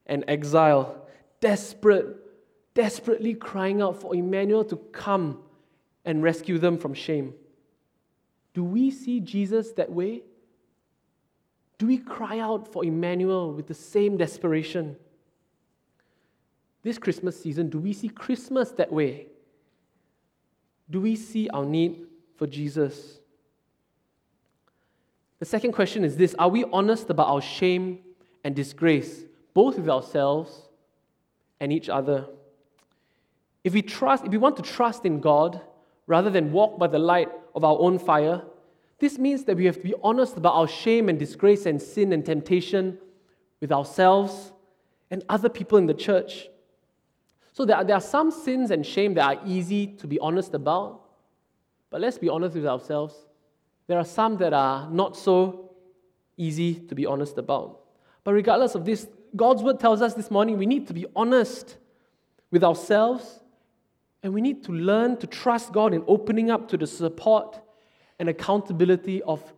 and 0.06 0.23
exile, 0.28 1.06
desperate, 1.39 2.15
desperately 2.73 3.34
crying 3.34 3.82
out 3.82 4.00
for 4.02 4.15
Emmanuel 4.15 4.63
to 4.65 4.78
come 4.91 5.39
and 6.06 6.23
rescue 6.23 6.58
them 6.58 6.78
from 6.78 6.93
shame. 6.93 7.34
Do 8.54 8.63
we 8.63 8.89
see 8.91 9.19
Jesus 9.19 9.71
that 9.73 9.91
way? 9.91 10.23
Do 11.78 11.86
we 11.86 11.97
cry 11.97 12.39
out 12.39 12.71
for 12.71 12.84
Emmanuel 12.84 13.54
with 13.54 13.67
the 13.67 13.73
same 13.73 14.17
desperation? 14.17 14.95
This 16.82 16.97
Christmas 16.97 17.39
season, 17.39 17.69
do 17.69 17.80
we 17.80 17.93
see 17.93 18.10
Christmas 18.10 18.71
that 18.71 18.91
way? 18.91 19.28
Do 20.89 21.02
we 21.02 21.15
see 21.15 21.50
our 21.50 21.65
need 21.65 22.06
for 22.38 22.47
Jesus? 22.47 23.19
The 25.39 25.45
second 25.45 25.73
question 25.73 26.04
is 26.04 26.15
this 26.17 26.34
Are 26.39 26.50
we 26.50 26.63
honest 26.71 27.10
about 27.10 27.28
our 27.28 27.41
shame 27.41 28.00
and 28.43 28.56
disgrace, 28.56 29.23
both 29.54 29.78
with 29.78 29.89
ourselves 29.89 30.66
and 31.59 31.71
each 31.71 31.89
other? 31.89 32.27
If 33.63 33.73
we 33.73 33.81
trust, 33.81 34.25
if 34.25 34.31
we 34.31 34.37
want 34.37 34.55
to 34.57 34.63
trust 34.63 35.05
in 35.05 35.19
God 35.19 35.61
rather 36.05 36.29
than 36.29 36.51
walk 36.51 36.79
by 36.79 36.87
the 36.87 36.99
light 36.99 37.29
of 37.55 37.63
our 37.63 37.77
own 37.79 37.99
fire, 37.99 38.41
this 38.99 39.17
means 39.17 39.43
that 39.45 39.57
we 39.57 39.65
have 39.65 39.75
to 39.77 39.83
be 39.83 39.93
honest 40.03 40.37
about 40.37 40.55
our 40.55 40.67
shame 40.67 41.09
and 41.09 41.19
disgrace 41.19 41.65
and 41.65 41.81
sin 41.81 42.13
and 42.13 42.25
temptation 42.25 42.97
with 43.59 43.71
ourselves 43.71 44.51
and 45.11 45.23
other 45.29 45.49
people 45.49 45.77
in 45.77 45.85
the 45.85 45.93
church. 45.93 46.47
So 47.53 47.65
there 47.65 47.77
are, 47.77 47.83
there 47.83 47.95
are 47.95 48.01
some 48.01 48.31
sins 48.31 48.71
and 48.71 48.85
shame 48.85 49.15
that 49.15 49.37
are 49.37 49.41
easy 49.45 49.87
to 49.87 50.07
be 50.07 50.19
honest 50.19 50.53
about, 50.53 51.01
but 51.89 52.01
let's 52.01 52.17
be 52.17 52.29
honest 52.29 52.55
with 52.55 52.67
ourselves. 52.67 53.15
There 53.87 53.97
are 53.97 54.05
some 54.05 54.37
that 54.37 54.53
are 54.53 54.89
not 54.89 55.15
so 55.17 55.71
easy 56.35 56.75
to 56.75 56.95
be 56.95 57.05
honest 57.05 57.37
about. 57.37 57.79
But 58.23 58.33
regardless 58.33 58.75
of 58.75 58.85
this, 58.85 59.07
God's 59.35 59.63
word 59.63 59.79
tells 59.79 60.01
us 60.01 60.13
this 60.13 60.31
morning 60.31 60.57
we 60.57 60.65
need 60.65 60.87
to 60.87 60.93
be 60.93 61.05
honest 61.15 61.77
with 62.51 62.63
ourselves 62.63 63.41
and 64.23 64.33
we 64.33 64.41
need 64.41 64.63
to 64.63 64.71
learn 64.71 65.17
to 65.17 65.27
trust 65.27 65.71
God 65.71 65.93
in 65.93 66.03
opening 66.07 66.49
up 66.49 66.67
to 66.69 66.77
the 66.77 66.87
support 66.87 67.59
and 68.19 68.29
accountability 68.29 69.21
of 69.23 69.53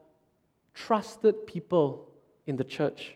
trusted 0.73 1.47
people 1.47 2.09
in 2.45 2.55
the 2.55 2.63
church. 2.63 3.15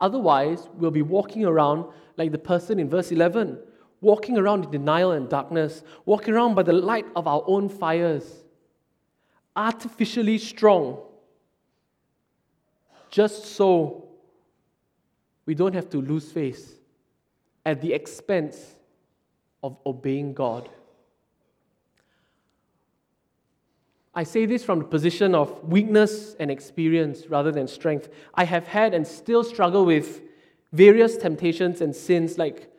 Otherwise, 0.00 0.68
we'll 0.74 0.90
be 0.90 1.02
walking 1.02 1.44
around 1.44 1.86
like 2.16 2.32
the 2.32 2.38
person 2.38 2.78
in 2.78 2.88
verse 2.88 3.12
11, 3.12 3.58
walking 4.00 4.36
around 4.36 4.64
in 4.64 4.70
denial 4.70 5.12
and 5.12 5.28
darkness, 5.28 5.82
walking 6.04 6.34
around 6.34 6.54
by 6.54 6.62
the 6.62 6.72
light 6.72 7.06
of 7.16 7.26
our 7.26 7.42
own 7.46 7.68
fires, 7.68 8.44
artificially 9.56 10.38
strong, 10.38 11.00
just 13.10 13.44
so 13.44 14.03
we 15.46 15.54
don't 15.54 15.74
have 15.74 15.90
to 15.90 16.00
lose 16.00 16.30
face 16.30 16.74
at 17.66 17.80
the 17.80 17.92
expense 17.92 18.76
of 19.62 19.76
obeying 19.86 20.34
God. 20.34 20.68
I 24.14 24.22
say 24.22 24.46
this 24.46 24.62
from 24.62 24.78
the 24.78 24.84
position 24.84 25.34
of 25.34 25.64
weakness 25.64 26.36
and 26.38 26.50
experience 26.50 27.26
rather 27.28 27.50
than 27.50 27.66
strength. 27.66 28.08
I 28.34 28.44
have 28.44 28.66
had 28.68 28.94
and 28.94 29.06
still 29.06 29.42
struggle 29.42 29.84
with 29.84 30.22
various 30.72 31.16
temptations 31.16 31.80
and 31.80 31.94
sins, 31.94 32.38
like 32.38 32.70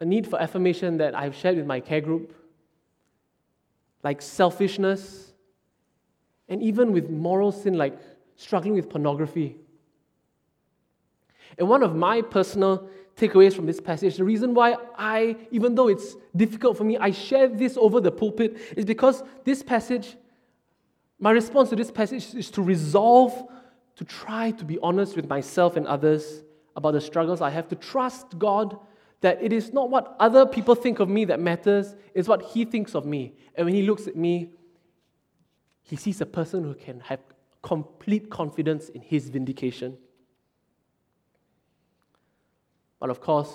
a 0.00 0.04
need 0.04 0.26
for 0.26 0.40
affirmation 0.40 0.96
that 0.96 1.14
I've 1.14 1.36
shared 1.36 1.56
with 1.56 1.66
my 1.66 1.78
care 1.78 2.00
group, 2.00 2.34
like 4.02 4.20
selfishness, 4.20 5.32
and 6.48 6.60
even 6.62 6.92
with 6.92 7.08
moral 7.08 7.52
sin, 7.52 7.74
like 7.74 7.96
struggling 8.36 8.74
with 8.74 8.90
pornography. 8.90 9.56
And 11.58 11.68
one 11.68 11.82
of 11.82 11.94
my 11.94 12.22
personal 12.22 12.88
takeaways 13.16 13.54
from 13.54 13.66
this 13.66 13.80
passage, 13.80 14.16
the 14.16 14.24
reason 14.24 14.54
why 14.54 14.76
I, 14.96 15.36
even 15.50 15.74
though 15.74 15.88
it's 15.88 16.16
difficult 16.34 16.76
for 16.76 16.84
me, 16.84 16.96
I 16.96 17.10
share 17.10 17.48
this 17.48 17.76
over 17.76 18.00
the 18.00 18.10
pulpit 18.10 18.56
is 18.76 18.84
because 18.84 19.22
this 19.44 19.62
passage, 19.62 20.16
my 21.18 21.30
response 21.30 21.70
to 21.70 21.76
this 21.76 21.90
passage 21.90 22.34
is 22.34 22.50
to 22.52 22.62
resolve 22.62 23.48
to 23.96 24.04
try 24.04 24.50
to 24.52 24.64
be 24.64 24.78
honest 24.82 25.16
with 25.16 25.28
myself 25.28 25.76
and 25.76 25.86
others 25.86 26.42
about 26.76 26.92
the 26.92 27.00
struggles 27.00 27.40
I 27.40 27.50
have, 27.50 27.68
to 27.68 27.76
trust 27.76 28.38
God 28.38 28.78
that 29.20 29.40
it 29.42 29.52
is 29.52 29.72
not 29.72 29.90
what 29.90 30.16
other 30.18 30.46
people 30.46 30.74
think 30.74 30.98
of 30.98 31.08
me 31.08 31.24
that 31.26 31.38
matters, 31.38 31.94
it's 32.14 32.28
what 32.28 32.42
He 32.42 32.64
thinks 32.64 32.94
of 32.94 33.04
me. 33.04 33.34
And 33.54 33.66
when 33.66 33.74
He 33.74 33.82
looks 33.82 34.06
at 34.06 34.16
me, 34.16 34.50
He 35.82 35.96
sees 35.96 36.20
a 36.20 36.26
person 36.26 36.64
who 36.64 36.74
can 36.74 37.00
have 37.00 37.20
complete 37.62 38.30
confidence 38.30 38.88
in 38.88 39.00
His 39.00 39.28
vindication. 39.28 39.96
But 43.02 43.10
of 43.10 43.20
course, 43.20 43.50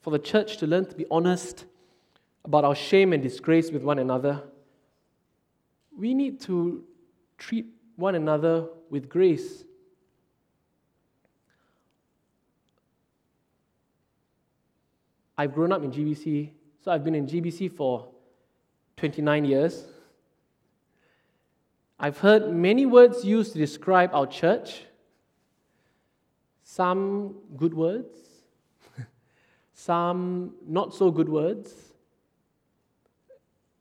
for 0.00 0.10
the 0.10 0.18
church 0.18 0.56
to 0.56 0.66
learn 0.66 0.86
to 0.86 0.94
be 0.96 1.04
honest 1.10 1.66
about 2.46 2.64
our 2.64 2.74
shame 2.74 3.12
and 3.12 3.22
disgrace 3.22 3.70
with 3.70 3.82
one 3.82 3.98
another, 3.98 4.42
we 5.94 6.14
need 6.14 6.40
to 6.44 6.82
treat 7.36 7.66
one 7.96 8.14
another 8.14 8.68
with 8.88 9.10
grace. 9.10 9.64
I've 15.36 15.52
grown 15.52 15.72
up 15.72 15.84
in 15.84 15.92
GBC, 15.92 16.52
so 16.82 16.90
I've 16.90 17.04
been 17.04 17.14
in 17.14 17.26
GBC 17.26 17.70
for 17.70 18.08
29 18.96 19.44
years. 19.44 19.84
I've 22.00 22.16
heard 22.16 22.50
many 22.50 22.86
words 22.86 23.26
used 23.26 23.52
to 23.52 23.58
describe 23.58 24.08
our 24.14 24.26
church 24.26 24.84
some 26.64 27.36
good 27.56 27.74
words, 27.74 28.16
some 29.74 30.54
not 30.66 30.94
so 30.94 31.10
good 31.10 31.28
words. 31.28 31.72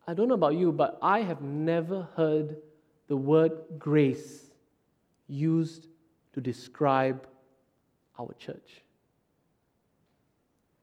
I 0.05 0.13
don't 0.13 0.27
know 0.27 0.35
about 0.35 0.55
you, 0.55 0.71
but 0.71 0.99
I 1.01 1.21
have 1.21 1.41
never 1.41 2.09
heard 2.15 2.57
the 3.07 3.15
word 3.15 3.53
grace 3.79 4.51
used 5.27 5.87
to 6.33 6.41
describe 6.41 7.25
our 8.19 8.33
church. 8.37 8.83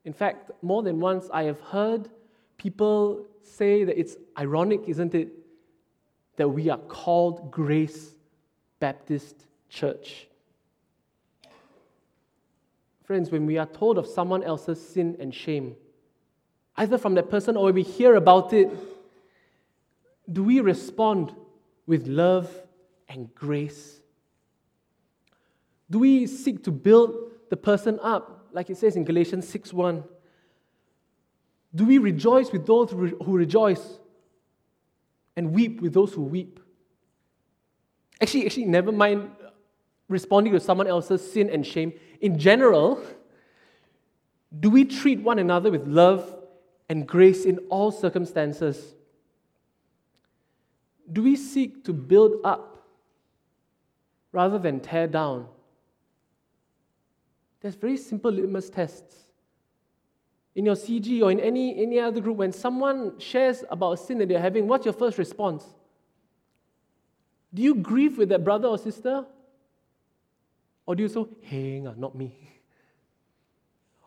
In 0.04 0.14
fact, 0.14 0.50
more 0.62 0.82
than 0.82 1.00
once 1.00 1.28
I 1.32 1.42
have 1.44 1.60
heard 1.60 2.08
people 2.56 3.26
say 3.42 3.84
that 3.84 3.98
it's 3.98 4.16
ironic, 4.38 4.82
isn't 4.86 5.14
it, 5.14 5.28
that 6.36 6.48
we 6.48 6.70
are 6.70 6.78
called 6.78 7.50
Grace 7.50 8.14
Baptist 8.78 9.46
Church. 9.68 10.29
Friends, 13.10 13.32
when 13.32 13.44
we 13.44 13.58
are 13.58 13.66
told 13.66 13.98
of 13.98 14.06
someone 14.06 14.44
else's 14.44 14.80
sin 14.80 15.16
and 15.18 15.34
shame, 15.34 15.74
either 16.76 16.96
from 16.96 17.14
that 17.14 17.28
person 17.28 17.56
or 17.56 17.64
when 17.64 17.74
we 17.74 17.82
hear 17.82 18.14
about 18.14 18.52
it, 18.52 18.70
do 20.30 20.44
we 20.44 20.60
respond 20.60 21.34
with 21.88 22.06
love 22.06 22.48
and 23.08 23.34
grace? 23.34 24.00
Do 25.90 25.98
we 25.98 26.28
seek 26.28 26.62
to 26.62 26.70
build 26.70 27.32
the 27.48 27.56
person 27.56 27.98
up, 28.00 28.46
like 28.52 28.70
it 28.70 28.76
says 28.76 28.94
in 28.94 29.02
Galatians 29.02 29.48
6 29.48 29.72
1? 29.72 30.04
Do 31.74 31.86
we 31.86 31.98
rejoice 31.98 32.52
with 32.52 32.64
those 32.64 32.92
who 32.92 33.36
rejoice 33.36 33.98
and 35.34 35.50
weep 35.50 35.80
with 35.80 35.94
those 35.94 36.12
who 36.12 36.22
weep? 36.22 36.60
Actually, 38.20 38.46
actually, 38.46 38.66
never 38.66 38.92
mind 38.92 39.30
responding 40.10 40.52
to 40.52 40.60
someone 40.60 40.86
else's 40.86 41.32
sin 41.32 41.48
and 41.48 41.66
shame, 41.66 41.92
in 42.20 42.38
general, 42.38 43.02
do 44.58 44.68
we 44.68 44.84
treat 44.84 45.20
one 45.20 45.38
another 45.38 45.70
with 45.70 45.86
love 45.86 46.36
and 46.88 47.06
grace 47.06 47.44
in 47.44 47.58
all 47.70 47.92
circumstances? 47.92 48.94
Do 51.10 51.22
we 51.22 51.36
seek 51.36 51.84
to 51.84 51.92
build 51.92 52.34
up 52.44 52.84
rather 54.32 54.58
than 54.58 54.80
tear 54.80 55.06
down? 55.06 55.46
There's 57.60 57.76
very 57.76 57.96
simple 57.96 58.32
litmus 58.32 58.68
tests. 58.70 59.14
In 60.56 60.66
your 60.66 60.74
CG 60.74 61.22
or 61.22 61.30
in 61.30 61.38
any, 61.38 61.80
any 61.80 62.00
other 62.00 62.20
group, 62.20 62.36
when 62.36 62.52
someone 62.52 63.18
shares 63.20 63.62
about 63.70 63.92
a 63.92 63.96
sin 63.96 64.18
that 64.18 64.28
they're 64.28 64.40
having, 64.40 64.66
what's 64.66 64.84
your 64.84 64.94
first 64.94 65.16
response? 65.16 65.64
Do 67.54 67.62
you 67.62 67.76
grieve 67.76 68.18
with 68.18 68.30
that 68.30 68.42
brother 68.42 68.66
or 68.66 68.78
sister? 68.78 69.24
Or 70.86 70.94
do 70.96 71.02
you 71.02 71.08
say, 71.08 71.24
hey, 71.42 71.80
not 71.80 72.14
me? 72.14 72.34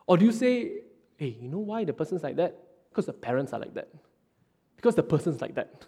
Or 0.05 0.17
do 0.17 0.25
you 0.25 0.31
say, 0.31 0.71
hey, 1.17 1.37
you 1.39 1.47
know 1.47 1.59
why 1.59 1.85
the 1.85 1.93
person's 1.93 2.23
like 2.23 2.35
that? 2.35 2.57
Because 2.89 3.05
the 3.05 3.13
parents 3.13 3.53
are 3.53 3.59
like 3.59 3.73
that. 3.73 3.89
Because 4.75 4.95
the 4.95 5.03
person's 5.03 5.41
like 5.41 5.55
that. 5.55 5.85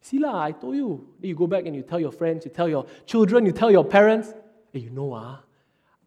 See 0.00 0.18
lah, 0.18 0.42
I 0.42 0.52
told 0.52 0.74
you. 0.74 1.08
Then 1.20 1.28
you 1.28 1.34
go 1.36 1.46
back 1.46 1.66
and 1.66 1.76
you 1.76 1.82
tell 1.82 2.00
your 2.00 2.10
friends, 2.10 2.44
you 2.44 2.50
tell 2.50 2.68
your 2.68 2.86
children, 3.06 3.46
you 3.46 3.52
tell 3.52 3.70
your 3.70 3.84
parents, 3.84 4.34
hey, 4.72 4.80
you 4.80 4.90
know 4.90 5.12
ah, 5.12 5.40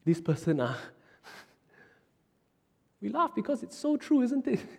this 0.03 0.19
person 0.19 0.59
ah. 0.59 0.77
we 3.01 3.09
laugh 3.09 3.33
because 3.35 3.63
it's 3.63 3.77
so 3.77 3.95
true, 3.97 4.21
isn't 4.21 4.47
it? 4.47 4.59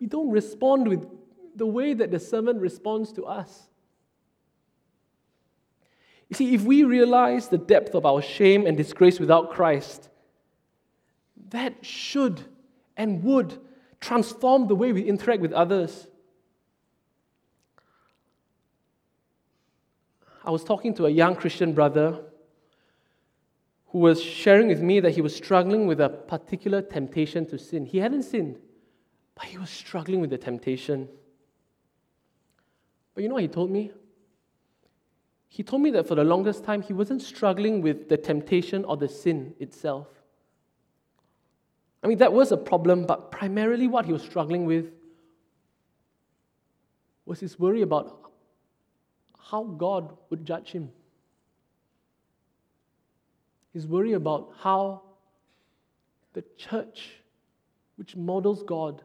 We 0.00 0.06
don't 0.06 0.30
respond 0.30 0.88
with 0.88 1.06
the 1.54 1.66
way 1.66 1.92
that 1.92 2.10
the 2.10 2.18
servant 2.18 2.60
responds 2.60 3.12
to 3.12 3.26
us. 3.26 3.68
You 6.32 6.36
see, 6.36 6.54
if 6.54 6.62
we 6.62 6.82
realize 6.82 7.48
the 7.48 7.58
depth 7.58 7.94
of 7.94 8.06
our 8.06 8.22
shame 8.22 8.66
and 8.66 8.74
disgrace 8.74 9.20
without 9.20 9.50
Christ, 9.50 10.08
that 11.50 11.84
should 11.84 12.40
and 12.96 13.22
would 13.22 13.60
transform 14.00 14.66
the 14.66 14.74
way 14.74 14.94
we 14.94 15.02
interact 15.02 15.42
with 15.42 15.52
others. 15.52 16.06
I 20.42 20.50
was 20.50 20.64
talking 20.64 20.94
to 20.94 21.04
a 21.04 21.10
young 21.10 21.36
Christian 21.36 21.74
brother 21.74 22.22
who 23.88 23.98
was 23.98 24.22
sharing 24.22 24.68
with 24.68 24.80
me 24.80 25.00
that 25.00 25.10
he 25.10 25.20
was 25.20 25.36
struggling 25.36 25.86
with 25.86 26.00
a 26.00 26.08
particular 26.08 26.80
temptation 26.80 27.44
to 27.48 27.58
sin. 27.58 27.84
He 27.84 27.98
hadn't 27.98 28.22
sinned, 28.22 28.58
but 29.34 29.44
he 29.44 29.58
was 29.58 29.68
struggling 29.68 30.22
with 30.22 30.30
the 30.30 30.38
temptation. 30.38 31.10
But 33.14 33.22
you 33.22 33.28
know 33.28 33.34
what 33.34 33.42
he 33.42 33.48
told 33.48 33.70
me? 33.70 33.92
He 35.52 35.62
told 35.62 35.82
me 35.82 35.90
that 35.90 36.08
for 36.08 36.14
the 36.14 36.24
longest 36.24 36.64
time, 36.64 36.80
he 36.80 36.94
wasn't 36.94 37.20
struggling 37.20 37.82
with 37.82 38.08
the 38.08 38.16
temptation 38.16 38.86
or 38.86 38.96
the 38.96 39.06
sin 39.06 39.54
itself. 39.60 40.08
I 42.02 42.06
mean, 42.06 42.16
that 42.18 42.32
was 42.32 42.52
a 42.52 42.56
problem, 42.56 43.04
but 43.04 43.30
primarily 43.30 43.86
what 43.86 44.06
he 44.06 44.14
was 44.14 44.22
struggling 44.22 44.64
with 44.64 44.86
was 47.26 47.38
his 47.40 47.58
worry 47.58 47.82
about 47.82 48.32
how 49.38 49.64
God 49.64 50.16
would 50.30 50.46
judge 50.46 50.70
him. 50.70 50.90
His 53.74 53.86
worry 53.86 54.14
about 54.14 54.54
how 54.58 55.02
the 56.32 56.44
church, 56.56 57.10
which 57.96 58.16
models 58.16 58.62
God, 58.62 59.02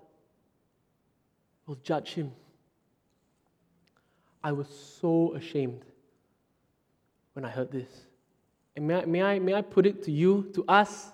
will 1.65 1.75
judge 1.83 2.13
him. 2.13 2.31
I 4.41 4.53
was 4.53 4.69
so 4.69 5.35
ashamed 5.35 5.83
when 7.37 7.45
I 7.45 7.49
heard 7.49 7.71
this. 7.71 7.91
And 8.75 8.87
may 8.87 8.95
I, 8.95 9.05
may, 9.05 9.21
I, 9.21 9.37
may 9.37 9.53
I 9.53 9.61
put 9.61 9.85
it 9.85 10.01
to 10.05 10.11
you, 10.11 10.49
to 10.55 10.65
us, 10.67 11.11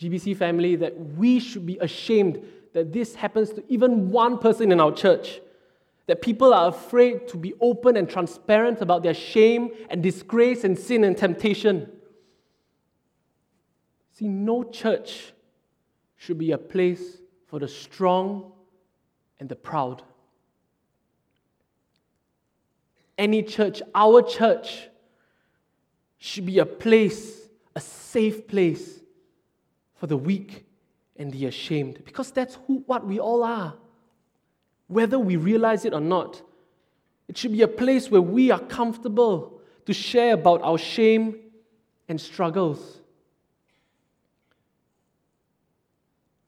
GBC 0.00 0.36
family, 0.36 0.74
that 0.74 0.98
we 0.98 1.38
should 1.38 1.64
be 1.64 1.78
ashamed 1.78 2.44
that 2.74 2.92
this 2.92 3.14
happens 3.14 3.50
to 3.50 3.62
even 3.68 4.10
one 4.10 4.38
person 4.38 4.72
in 4.72 4.80
our 4.80 4.90
church. 4.90 5.40
That 6.08 6.20
people 6.20 6.52
are 6.52 6.70
afraid 6.70 7.28
to 7.28 7.36
be 7.36 7.54
open 7.60 7.96
and 7.96 8.10
transparent 8.10 8.80
about 8.80 9.04
their 9.04 9.14
shame 9.14 9.70
and 9.88 10.02
disgrace 10.02 10.64
and 10.64 10.76
sin 10.76 11.04
and 11.04 11.16
temptation. 11.16 11.92
See, 14.14 14.26
no 14.26 14.64
church 14.64 15.32
should 16.16 16.38
be 16.38 16.50
a 16.50 16.58
place 16.58 17.18
for 17.46 17.60
the 17.60 17.68
strong 17.68 18.50
and 19.38 19.48
the 19.48 19.54
proud. 19.54 20.02
Any 23.16 23.44
church, 23.44 23.80
our 23.94 24.22
church, 24.22 24.88
should 26.18 26.46
be 26.46 26.58
a 26.58 26.66
place, 26.66 27.48
a 27.74 27.80
safe 27.80 28.46
place 28.46 29.00
for 29.94 30.06
the 30.06 30.16
weak 30.16 30.64
and 31.16 31.32
the 31.32 31.46
ashamed, 31.46 32.02
because 32.04 32.30
that's 32.30 32.58
who, 32.66 32.82
what 32.86 33.06
we 33.06 33.18
all 33.18 33.42
are, 33.42 33.74
whether 34.86 35.18
we 35.18 35.36
realize 35.36 35.84
it 35.84 35.92
or 35.92 36.00
not. 36.00 36.42
It 37.28 37.36
should 37.36 37.52
be 37.52 37.62
a 37.62 37.68
place 37.68 38.10
where 38.10 38.22
we 38.22 38.50
are 38.50 38.60
comfortable 38.60 39.60
to 39.86 39.92
share 39.92 40.34
about 40.34 40.62
our 40.62 40.78
shame 40.78 41.36
and 42.08 42.20
struggles. 42.20 43.00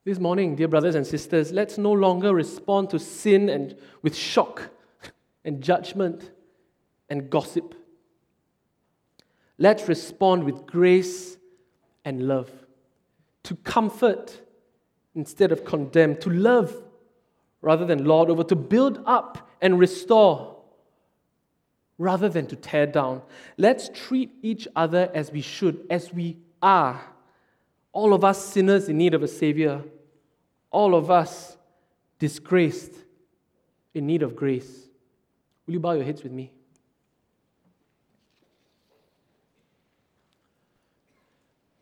This 0.05 0.19
morning, 0.19 0.55
dear 0.55 0.67
brothers 0.67 0.95
and 0.95 1.05
sisters, 1.05 1.51
let's 1.51 1.77
no 1.77 1.91
longer 1.91 2.33
respond 2.33 2.89
to 2.91 2.99
sin 2.99 3.49
and 3.49 3.75
with 4.01 4.15
shock 4.15 4.69
and 5.45 5.61
judgment 5.61 6.31
and 7.09 7.29
gossip. 7.29 7.75
Let's 9.59 9.89
respond 9.89 10.45
with 10.45 10.65
grace 10.65 11.37
and 12.05 12.27
love, 12.27 12.49
to 13.43 13.55
comfort 13.57 14.41
instead 15.13 15.51
of 15.51 15.65
condemn, 15.65 16.15
to 16.17 16.29
love 16.29 16.73
rather 17.61 17.85
than 17.85 18.05
lord 18.05 18.29
over, 18.29 18.43
to 18.45 18.55
build 18.55 19.03
up 19.05 19.49
and 19.61 19.77
restore 19.77 20.55
rather 21.97 22.29
than 22.29 22.47
to 22.47 22.55
tear 22.55 22.87
down. 22.87 23.21
Let's 23.57 23.89
treat 23.93 24.31
each 24.41 24.65
other 24.77 25.11
as 25.13 25.31
we 25.31 25.41
should, 25.41 25.85
as 25.89 26.13
we 26.13 26.37
are. 26.61 27.01
All 27.91 28.13
of 28.13 28.23
us 28.23 28.41
sinners 28.41 28.87
in 28.87 28.97
need 28.97 29.13
of 29.13 29.23
a 29.23 29.27
Savior, 29.27 29.83
all 30.71 30.95
of 30.95 31.11
us 31.11 31.57
disgraced 32.17 32.93
in 33.93 34.07
need 34.07 34.23
of 34.23 34.35
grace. 34.35 34.87
Will 35.67 35.73
you 35.73 35.79
bow 35.81 35.91
your 35.91 36.05
heads 36.05 36.23
with 36.23 36.31
me? 36.31 36.53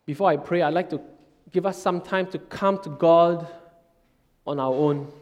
Before 0.08 0.30
I 0.30 0.38
pray, 0.38 0.62
I'd 0.62 0.72
like 0.72 0.88
to 0.88 1.02
give 1.52 1.66
us 1.66 1.76
some 1.76 2.00
time 2.00 2.28
to 2.28 2.38
come 2.38 2.78
to 2.78 2.88
God 2.88 3.46
on 4.46 4.58
our 4.58 4.72
own. 4.72 5.12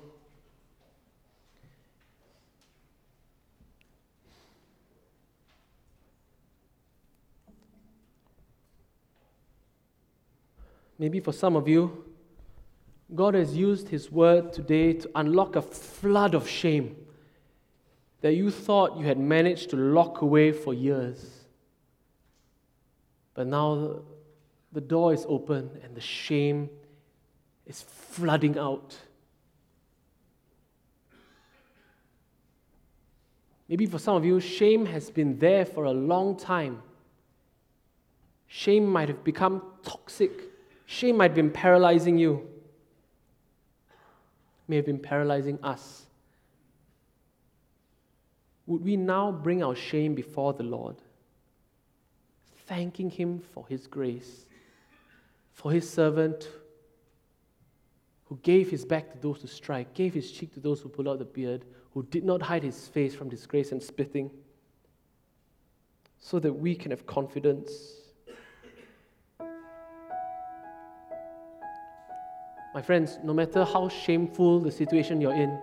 Maybe 11.00 11.18
for 11.18 11.32
some 11.32 11.56
of 11.56 11.66
you, 11.66 12.04
God 13.12 13.34
has 13.34 13.56
used 13.56 13.88
His 13.88 14.12
word 14.12 14.52
today 14.52 14.92
to 14.92 15.10
unlock 15.16 15.56
a 15.56 15.62
flood 15.62 16.32
of 16.32 16.48
shame 16.48 16.94
that 18.20 18.34
you 18.34 18.52
thought 18.52 18.96
you 18.96 19.04
had 19.04 19.18
managed 19.18 19.70
to 19.70 19.76
lock 19.76 20.22
away 20.22 20.52
for 20.52 20.72
years. 20.72 21.40
But 23.34 23.48
now 23.48 24.02
the 24.72 24.80
door 24.80 25.12
is 25.12 25.24
open 25.28 25.70
and 25.82 25.94
the 25.94 26.00
shame 26.00 26.68
is 27.66 27.82
flooding 27.82 28.58
out. 28.58 28.96
Maybe 33.68 33.86
for 33.86 33.98
some 33.98 34.16
of 34.16 34.24
you, 34.24 34.38
shame 34.38 34.86
has 34.86 35.10
been 35.10 35.38
there 35.38 35.64
for 35.64 35.84
a 35.84 35.92
long 35.92 36.36
time. 36.36 36.82
Shame 38.46 38.86
might 38.86 39.08
have 39.08 39.24
become 39.24 39.62
toxic. 39.82 40.30
Shame 40.86 41.16
might 41.16 41.30
have 41.30 41.34
been 41.34 41.50
paralyzing 41.50 42.16
you. 42.16 42.48
May 44.68 44.76
have 44.76 44.86
been 44.86 45.00
paralyzing 45.00 45.58
us. 45.62 46.06
Would 48.66 48.84
we 48.84 48.96
now 48.96 49.30
bring 49.32 49.62
our 49.62 49.74
shame 49.74 50.14
before 50.14 50.52
the 50.52 50.64
Lord, 50.64 50.96
thanking 52.66 53.10
Him 53.10 53.40
for 53.52 53.64
His 53.68 53.86
grace? 53.86 54.46
For 55.56 55.72
his 55.72 55.88
servant 55.88 56.48
who 58.26 58.38
gave 58.42 58.70
his 58.70 58.84
back 58.84 59.10
to 59.10 59.18
those 59.18 59.40
who 59.40 59.48
strike, 59.48 59.94
gave 59.94 60.12
his 60.12 60.30
cheek 60.30 60.52
to 60.52 60.60
those 60.60 60.80
who 60.80 60.88
pull 60.88 61.08
out 61.08 61.18
the 61.18 61.24
beard, 61.24 61.64
who 61.92 62.02
did 62.04 62.24
not 62.24 62.42
hide 62.42 62.62
his 62.62 62.88
face 62.88 63.14
from 63.14 63.30
disgrace 63.30 63.72
and 63.72 63.82
spitting, 63.82 64.30
so 66.18 66.38
that 66.38 66.52
we 66.52 66.74
can 66.74 66.90
have 66.90 67.06
confidence. 67.06 67.70
My 72.74 72.82
friends, 72.82 73.18
no 73.24 73.32
matter 73.32 73.64
how 73.64 73.88
shameful 73.88 74.60
the 74.60 74.70
situation 74.70 75.22
you're 75.22 75.34
in, 75.34 75.58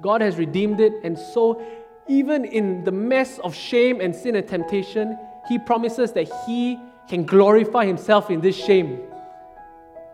God 0.00 0.20
has 0.20 0.36
redeemed 0.36 0.80
it, 0.80 0.92
and 1.02 1.18
so 1.18 1.60
even 2.06 2.44
in 2.44 2.84
the 2.84 2.92
mess 2.92 3.40
of 3.40 3.56
shame 3.56 4.00
and 4.00 4.14
sin 4.14 4.36
and 4.36 4.46
temptation, 4.46 5.18
He 5.48 5.58
promises 5.58 6.12
that 6.12 6.30
He 6.46 6.78
can 7.10 7.24
glorify 7.24 7.84
himself 7.84 8.30
in 8.30 8.40
this 8.40 8.56
shame. 8.56 9.00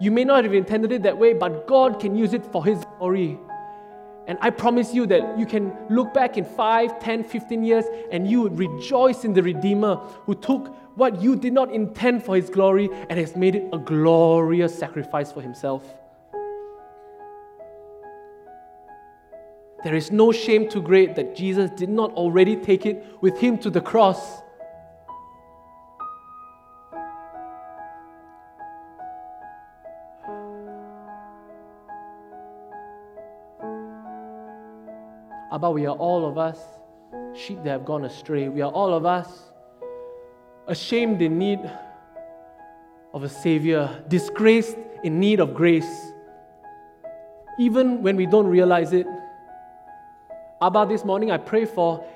You 0.00 0.10
may 0.10 0.24
not 0.24 0.44
have 0.44 0.54
intended 0.54 0.92
it 0.92 1.02
that 1.02 1.18
way, 1.18 1.34
but 1.34 1.66
God 1.66 2.00
can 2.00 2.16
use 2.16 2.32
it 2.32 2.42
for 2.46 2.64
his 2.64 2.82
glory. 2.96 3.38
And 4.26 4.38
I 4.40 4.48
promise 4.48 4.94
you 4.94 5.04
that 5.06 5.38
you 5.38 5.44
can 5.44 5.76
look 5.90 6.14
back 6.14 6.38
in 6.38 6.44
5, 6.46 6.98
10, 6.98 7.24
15 7.24 7.62
years 7.62 7.84
and 8.10 8.28
you 8.28 8.40
would 8.40 8.58
rejoice 8.58 9.24
in 9.26 9.34
the 9.34 9.42
Redeemer 9.42 9.96
who 10.24 10.34
took 10.34 10.74
what 10.96 11.20
you 11.20 11.36
did 11.36 11.52
not 11.52 11.70
intend 11.70 12.24
for 12.24 12.34
his 12.34 12.48
glory 12.48 12.88
and 13.10 13.20
has 13.20 13.36
made 13.36 13.54
it 13.54 13.68
a 13.74 13.78
glorious 13.78 14.76
sacrifice 14.76 15.30
for 15.30 15.42
himself. 15.42 15.84
There 19.84 19.94
is 19.94 20.10
no 20.10 20.32
shame 20.32 20.70
too 20.70 20.80
great 20.80 21.14
that 21.16 21.36
Jesus 21.36 21.70
did 21.72 21.90
not 21.90 22.10
already 22.14 22.56
take 22.56 22.86
it 22.86 23.04
with 23.20 23.38
him 23.38 23.58
to 23.58 23.68
the 23.68 23.82
cross. 23.82 24.40
Abba, 35.56 35.70
we 35.70 35.86
are 35.86 35.96
all 35.96 36.28
of 36.28 36.36
us 36.36 36.58
sheep 37.34 37.56
that 37.64 37.70
have 37.70 37.86
gone 37.86 38.04
astray. 38.04 38.50
We 38.50 38.60
are 38.60 38.70
all 38.70 38.92
of 38.92 39.06
us 39.06 39.26
ashamed 40.66 41.22
in 41.22 41.38
need 41.38 41.60
of 43.14 43.22
a 43.22 43.28
Savior, 43.30 44.04
disgraced 44.06 44.76
in 45.02 45.18
need 45.18 45.40
of 45.40 45.54
grace. 45.54 46.12
Even 47.58 48.02
when 48.02 48.16
we 48.16 48.26
don't 48.26 48.46
realize 48.46 48.92
it. 48.92 49.06
Abba, 50.60 50.84
this 50.90 51.06
morning 51.06 51.30
I 51.30 51.38
pray 51.38 51.64
for 51.64 52.06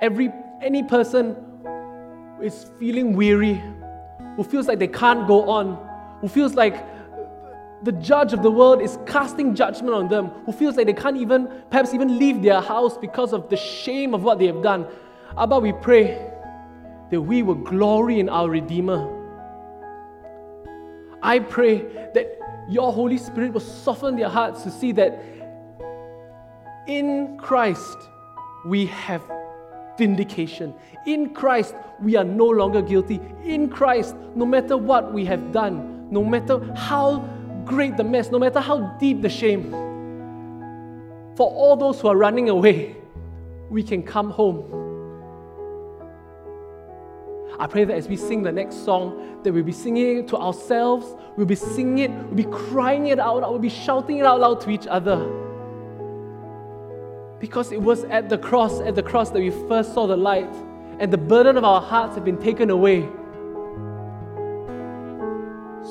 every 0.00 0.32
any 0.62 0.84
person 0.84 1.34
who 1.64 2.44
is 2.44 2.70
feeling 2.78 3.16
weary, 3.16 3.60
who 4.36 4.44
feels 4.44 4.68
like 4.68 4.78
they 4.78 4.86
can't 4.86 5.26
go 5.26 5.50
on, 5.50 5.84
who 6.20 6.28
feels 6.28 6.54
like 6.54 6.76
the 7.84 7.92
judge 7.92 8.32
of 8.32 8.42
the 8.42 8.50
world 8.50 8.80
is 8.80 8.98
casting 9.06 9.54
judgment 9.54 9.94
on 9.94 10.08
them, 10.08 10.28
who 10.46 10.52
feels 10.52 10.76
like 10.76 10.86
they 10.86 10.94
can't 10.94 11.18
even, 11.18 11.48
perhaps 11.70 11.92
even 11.92 12.18
leave 12.18 12.42
their 12.42 12.60
house 12.60 12.96
because 12.96 13.34
of 13.34 13.50
the 13.50 13.56
shame 13.56 14.14
of 14.14 14.22
what 14.22 14.38
they 14.38 14.46
have 14.46 14.62
done. 14.62 14.86
Abba, 15.36 15.58
we 15.58 15.72
pray 15.72 16.30
that 17.10 17.20
we 17.20 17.42
will 17.42 17.54
glory 17.54 18.20
in 18.20 18.30
our 18.30 18.48
Redeemer. 18.48 19.10
I 21.22 21.40
pray 21.40 21.82
that 22.14 22.38
your 22.70 22.90
Holy 22.90 23.18
Spirit 23.18 23.52
will 23.52 23.60
soften 23.60 24.16
their 24.16 24.30
hearts 24.30 24.62
to 24.62 24.70
see 24.70 24.92
that 24.92 25.22
in 26.86 27.36
Christ 27.38 27.98
we 28.64 28.86
have 28.86 29.22
vindication. 29.98 30.74
In 31.06 31.34
Christ 31.34 31.74
we 32.00 32.16
are 32.16 32.24
no 32.24 32.46
longer 32.46 32.80
guilty. 32.80 33.20
In 33.44 33.68
Christ, 33.68 34.16
no 34.34 34.46
matter 34.46 34.76
what 34.78 35.12
we 35.12 35.26
have 35.26 35.52
done, 35.52 36.10
no 36.10 36.24
matter 36.24 36.60
how 36.74 37.28
great 37.64 37.96
the 37.96 38.04
mess, 38.04 38.30
no 38.30 38.38
matter 38.38 38.60
how 38.60 38.96
deep 38.98 39.22
the 39.22 39.28
shame, 39.28 39.70
for 41.36 41.50
all 41.50 41.76
those 41.76 42.00
who 42.00 42.08
are 42.08 42.16
running 42.16 42.48
away, 42.48 42.96
we 43.70 43.82
can 43.82 44.02
come 44.02 44.30
home. 44.30 44.80
I 47.58 47.66
pray 47.66 47.84
that 47.84 47.94
as 47.94 48.08
we 48.08 48.16
sing 48.16 48.42
the 48.42 48.52
next 48.52 48.84
song, 48.84 49.40
that 49.42 49.52
we'll 49.52 49.62
be 49.62 49.72
singing 49.72 50.18
it 50.18 50.28
to 50.28 50.36
ourselves, 50.36 51.06
we'll 51.36 51.46
be 51.46 51.54
singing 51.54 51.98
it, 51.98 52.10
we'll 52.10 52.34
be 52.34 52.44
crying 52.44 53.08
it 53.08 53.18
out, 53.18 53.40
we'll 53.42 53.58
be 53.58 53.68
shouting 53.68 54.18
it 54.18 54.26
out 54.26 54.40
loud 54.40 54.60
to 54.62 54.70
each 54.70 54.86
other. 54.86 55.16
Because 57.38 57.72
it 57.72 57.80
was 57.80 58.04
at 58.04 58.28
the 58.28 58.38
cross, 58.38 58.80
at 58.80 58.94
the 58.94 59.02
cross 59.02 59.30
that 59.30 59.40
we 59.40 59.50
first 59.68 59.94
saw 59.94 60.06
the 60.06 60.16
light, 60.16 60.52
and 60.98 61.12
the 61.12 61.18
burden 61.18 61.56
of 61.56 61.64
our 61.64 61.80
hearts 61.80 62.14
have 62.14 62.24
been 62.24 62.38
taken 62.38 62.70
away 62.70 63.08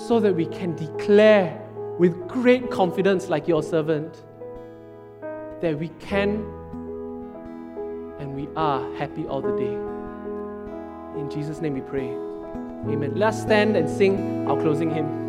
so 0.08 0.20
that 0.20 0.34
we 0.36 0.46
can 0.46 0.76
declare 0.76 1.63
with 2.00 2.28
great 2.28 2.72
confidence, 2.72 3.30
like 3.30 3.48
your 3.48 3.64
servant, 3.64 4.24
that 5.62 5.78
we 5.78 5.90
can 6.00 6.44
and 8.20 8.36
we 8.36 8.48
are 8.56 8.94
happy 8.96 9.26
all 9.28 9.42
the 9.42 9.56
day. 9.58 9.74
In 11.20 11.30
Jesus' 11.30 11.62
name 11.62 11.74
we 11.74 11.82
pray. 11.82 12.10
Amen. 12.92 13.14
Let's 13.16 13.42
stand 13.42 13.78
and 13.78 13.90
sing 13.90 14.48
our 14.48 14.60
closing 14.60 14.90
hymn. 14.90 15.23